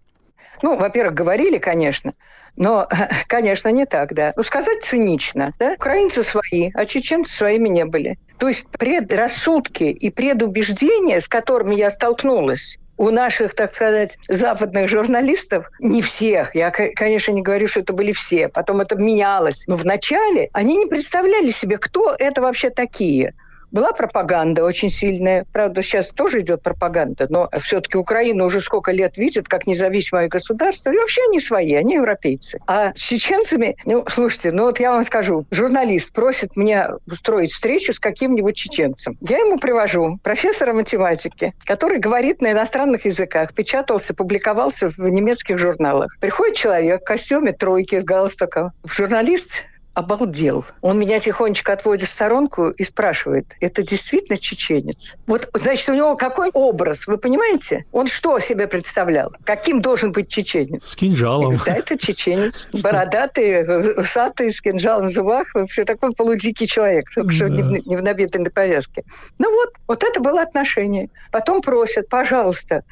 Ну, 0.64 0.76
во-первых, 0.76 1.14
говорили, 1.14 1.60
конечно, 1.60 2.14
но, 2.56 2.88
конечно, 3.28 3.70
не 3.70 3.86
так, 3.86 4.16
да. 4.16 4.34
Ну, 4.36 4.42
сказать 4.42 4.84
цинично, 4.84 5.54
да? 5.60 5.74
Украинцы 5.74 6.24
свои, 6.24 6.72
а 6.74 6.86
чеченцы 6.86 7.32
своими 7.32 7.70
не 7.70 7.86
были. 7.86 8.18
То 8.40 8.48
есть 8.48 8.68
предрассудки 8.70 9.84
и 9.84 10.10
предубеждения, 10.10 11.20
с 11.20 11.28
которыми 11.28 11.76
я 11.76 11.92
столкнулась, 11.92 12.80
у 12.98 13.10
наших, 13.10 13.56
так 13.56 13.74
сказать, 13.74 14.18
западных 14.28 14.90
журналистов, 14.90 15.70
не 15.80 16.02
всех, 16.02 16.56
я, 16.56 16.72
конечно, 16.72 17.32
не 17.32 17.42
говорю, 17.42 17.68
что 17.68 17.80
это 17.80 17.94
были 17.94 18.12
все, 18.12 18.48
потом 18.48 18.82
это 18.82 18.96
менялось, 18.96 19.66
но 19.68 19.76
вначале 19.76 20.50
они 20.54 20.78
не 20.78 20.86
представляли 20.86 21.50
себе, 21.50 21.78
кто 21.78 22.16
это 22.18 22.42
вообще 22.42 22.70
такие– 22.70 23.34
была 23.72 23.94
пропаганда 23.94 24.64
очень 24.64 24.90
сильная. 24.90 25.46
Правда, 25.52 25.82
сейчас 25.82 26.10
тоже 26.10 26.42
идет 26.42 26.62
пропаганда, 26.62 27.28
но 27.30 27.50
все-таки 27.62 27.98
Украина 27.98 28.46
уже 28.46 28.60
сколько 28.60 28.92
лет 28.92 29.18
видит 29.18 29.48
как 29.48 29.68
независимое 29.68 30.28
государство. 30.28 30.92
И 30.92 30.98
вообще 30.98 31.22
они 31.28 31.40
свои, 31.40 31.74
они 31.74 31.96
европейцы. 31.96 32.60
А 32.68 32.94
с 32.94 33.00
чеченцами, 33.00 33.76
ну, 33.86 34.06
слушайте, 34.08 34.52
ну 34.52 34.64
вот 34.64 34.80
я 34.80 34.92
вам 34.92 35.04
скажу, 35.04 35.46
журналист 35.52 36.14
просит 36.14 36.56
меня 36.56 36.92
устроить 37.08 37.52
встречу 37.52 37.94
с 37.94 38.00
каким-нибудь 38.00 38.56
чеченцем. 38.56 39.18
Я 39.22 39.40
ему 39.40 39.58
привожу 39.58 40.20
профессора 40.24 40.74
математики, 40.74 41.54
который 41.66 42.00
говорит 42.00 42.42
на 42.42 42.52
иностранных 42.52 43.06
языках, 43.06 43.54
печатался, 43.54 44.14
публиковался 44.14 44.90
в 44.90 45.08
немецких 45.08 45.58
журналах. 45.58 46.16
Приходит 46.20 46.56
человек 46.56 47.02
в 47.02 47.06
костюме 47.06 47.54
тройки 47.54 48.00
с 48.00 48.04
галстуком. 48.04 48.72
Журналист 48.84 49.64
обалдел. 49.94 50.64
Он 50.82 50.98
меня 50.98 51.20
тихонечко 51.20 51.74
отводит 51.74 52.08
в 52.08 52.12
сторонку 52.12 52.70
и 52.70 52.84
спрашивает, 52.84 53.56
это 53.60 53.84
действительно 53.84 54.38
чеченец? 54.38 55.16
Вот, 55.28 55.50
значит, 55.54 55.90
у 55.90 55.94
него 55.94 56.16
какой 56.16 56.50
образ, 56.52 57.08
вы 57.08 57.18
понимаете? 57.18 57.86
Он 57.92 58.08
что 58.08 58.40
себе 58.40 58.68
представлял? 58.68 59.34
Каким 59.44 59.82
должен 59.82 60.12
быть 60.12 60.30
чеченец? 60.30 60.86
С 60.86 60.96
кинжалом. 60.96 61.58
Да, 61.66 61.76
это 61.76 61.98
чеченец. 61.98 62.68
Бородатый, 62.72 64.00
усатый, 64.00 64.52
с 64.52 64.62
кинжалом 64.62 65.08
в 65.08 65.10
зубах. 65.10 65.54
Вообще 65.54 65.84
такой 65.84 66.14
полудикий 66.14 66.68
человек, 66.68 67.06
только 67.14 67.32
что 67.32 67.50
не, 67.50 67.62
в, 67.62 67.88
не 67.88 67.96
в 67.96 68.04
набитой 68.04 68.44
повязке. 68.50 69.04
Ну 69.40 69.52
вот, 69.52 69.74
вот 69.88 70.04
это 70.04 70.20
было 70.22 70.42
отношение. 70.42 71.10
Потом 71.32 71.62
просят, 71.62 72.08
пожалуйста, 72.08 72.84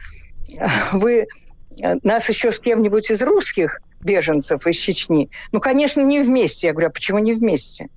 вы 0.91 1.27
нас 2.03 2.27
еще 2.29 2.51
с 2.51 2.59
кем-нибудь 2.59 3.09
из 3.11 3.21
русских 3.21 3.81
беженцев 4.01 4.65
из 4.67 4.77
Чечни. 4.77 5.29
Ну, 5.51 5.59
конечно, 5.59 6.01
не 6.01 6.21
вместе. 6.21 6.67
Я 6.67 6.73
говорю, 6.73 6.89
а 6.89 6.91
почему 6.91 7.19
не 7.19 7.33
вместе? 7.33 7.89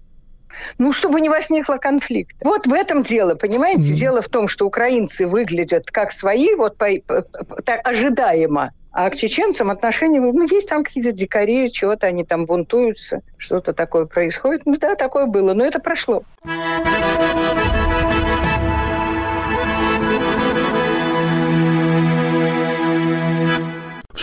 Ну, 0.78 0.92
чтобы 0.92 1.20
не 1.20 1.28
возникло 1.28 1.76
конфликт. 1.76 2.36
Вот 2.44 2.66
в 2.66 2.72
этом 2.72 3.02
дело, 3.02 3.34
понимаете? 3.34 3.92
Mm. 3.92 3.94
Дело 3.94 4.22
в 4.22 4.28
том, 4.28 4.48
что 4.48 4.66
украинцы 4.66 5.26
выглядят 5.26 5.90
как 5.90 6.12
свои, 6.12 6.54
вот 6.54 6.76
по, 6.76 6.86
по, 7.06 7.22
по, 7.22 7.62
так, 7.62 7.86
ожидаемо. 7.86 8.72
А 8.92 9.08
к 9.08 9.16
чеченцам 9.16 9.70
отношения, 9.70 10.20
ну, 10.20 10.46
есть 10.46 10.68
там 10.68 10.84
какие-то 10.84 11.12
дикари, 11.12 11.72
чего-то 11.72 12.06
они 12.06 12.24
там 12.24 12.44
бунтуются, 12.44 13.22
что-то 13.38 13.72
такое 13.72 14.04
происходит. 14.04 14.62
Ну 14.66 14.76
да, 14.76 14.96
такое 14.96 15.24
было, 15.24 15.54
но 15.54 15.64
это 15.64 15.78
прошло. 15.78 16.24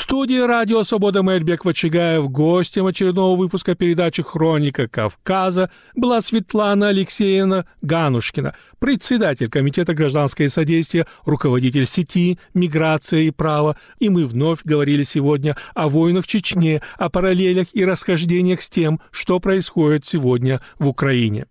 Студии 0.10 0.40
радио 0.40 0.84
«Свобода» 0.84 1.22
Мэрбек 1.22 1.66
Вачигаев 1.66 2.32
гостем 2.32 2.88
очередного 2.88 3.38
выпуска 3.38 3.76
передачи 3.76 4.24
«Хроника 4.24 4.88
Кавказа» 4.88 5.70
была 5.96 6.20
Светлана 6.22 6.88
Алексеевна 6.88 7.68
Ганушкина, 7.84 8.56
председатель 8.80 9.52
Комитета 9.52 9.94
гражданское 9.94 10.50
содействие, 10.50 11.06
руководитель 11.26 11.86
сети 11.86 12.40
«Миграция 12.56 13.20
и 13.20 13.30
право». 13.30 13.78
И 14.00 14.10
мы 14.10 14.26
вновь 14.26 14.64
говорили 14.64 15.04
сегодня 15.04 15.56
о 15.76 15.90
войнах 15.90 16.26
в 16.26 16.28
Чечне, 16.28 16.82
о 16.98 17.12
параллелях 17.12 17.68
и 17.74 17.86
расхождениях 17.86 18.64
с 18.64 18.70
тем, 18.70 19.00
что 19.12 19.40
происходит 19.40 20.08
сегодня 20.08 20.60
в 20.80 20.88
Украине. 20.88 21.46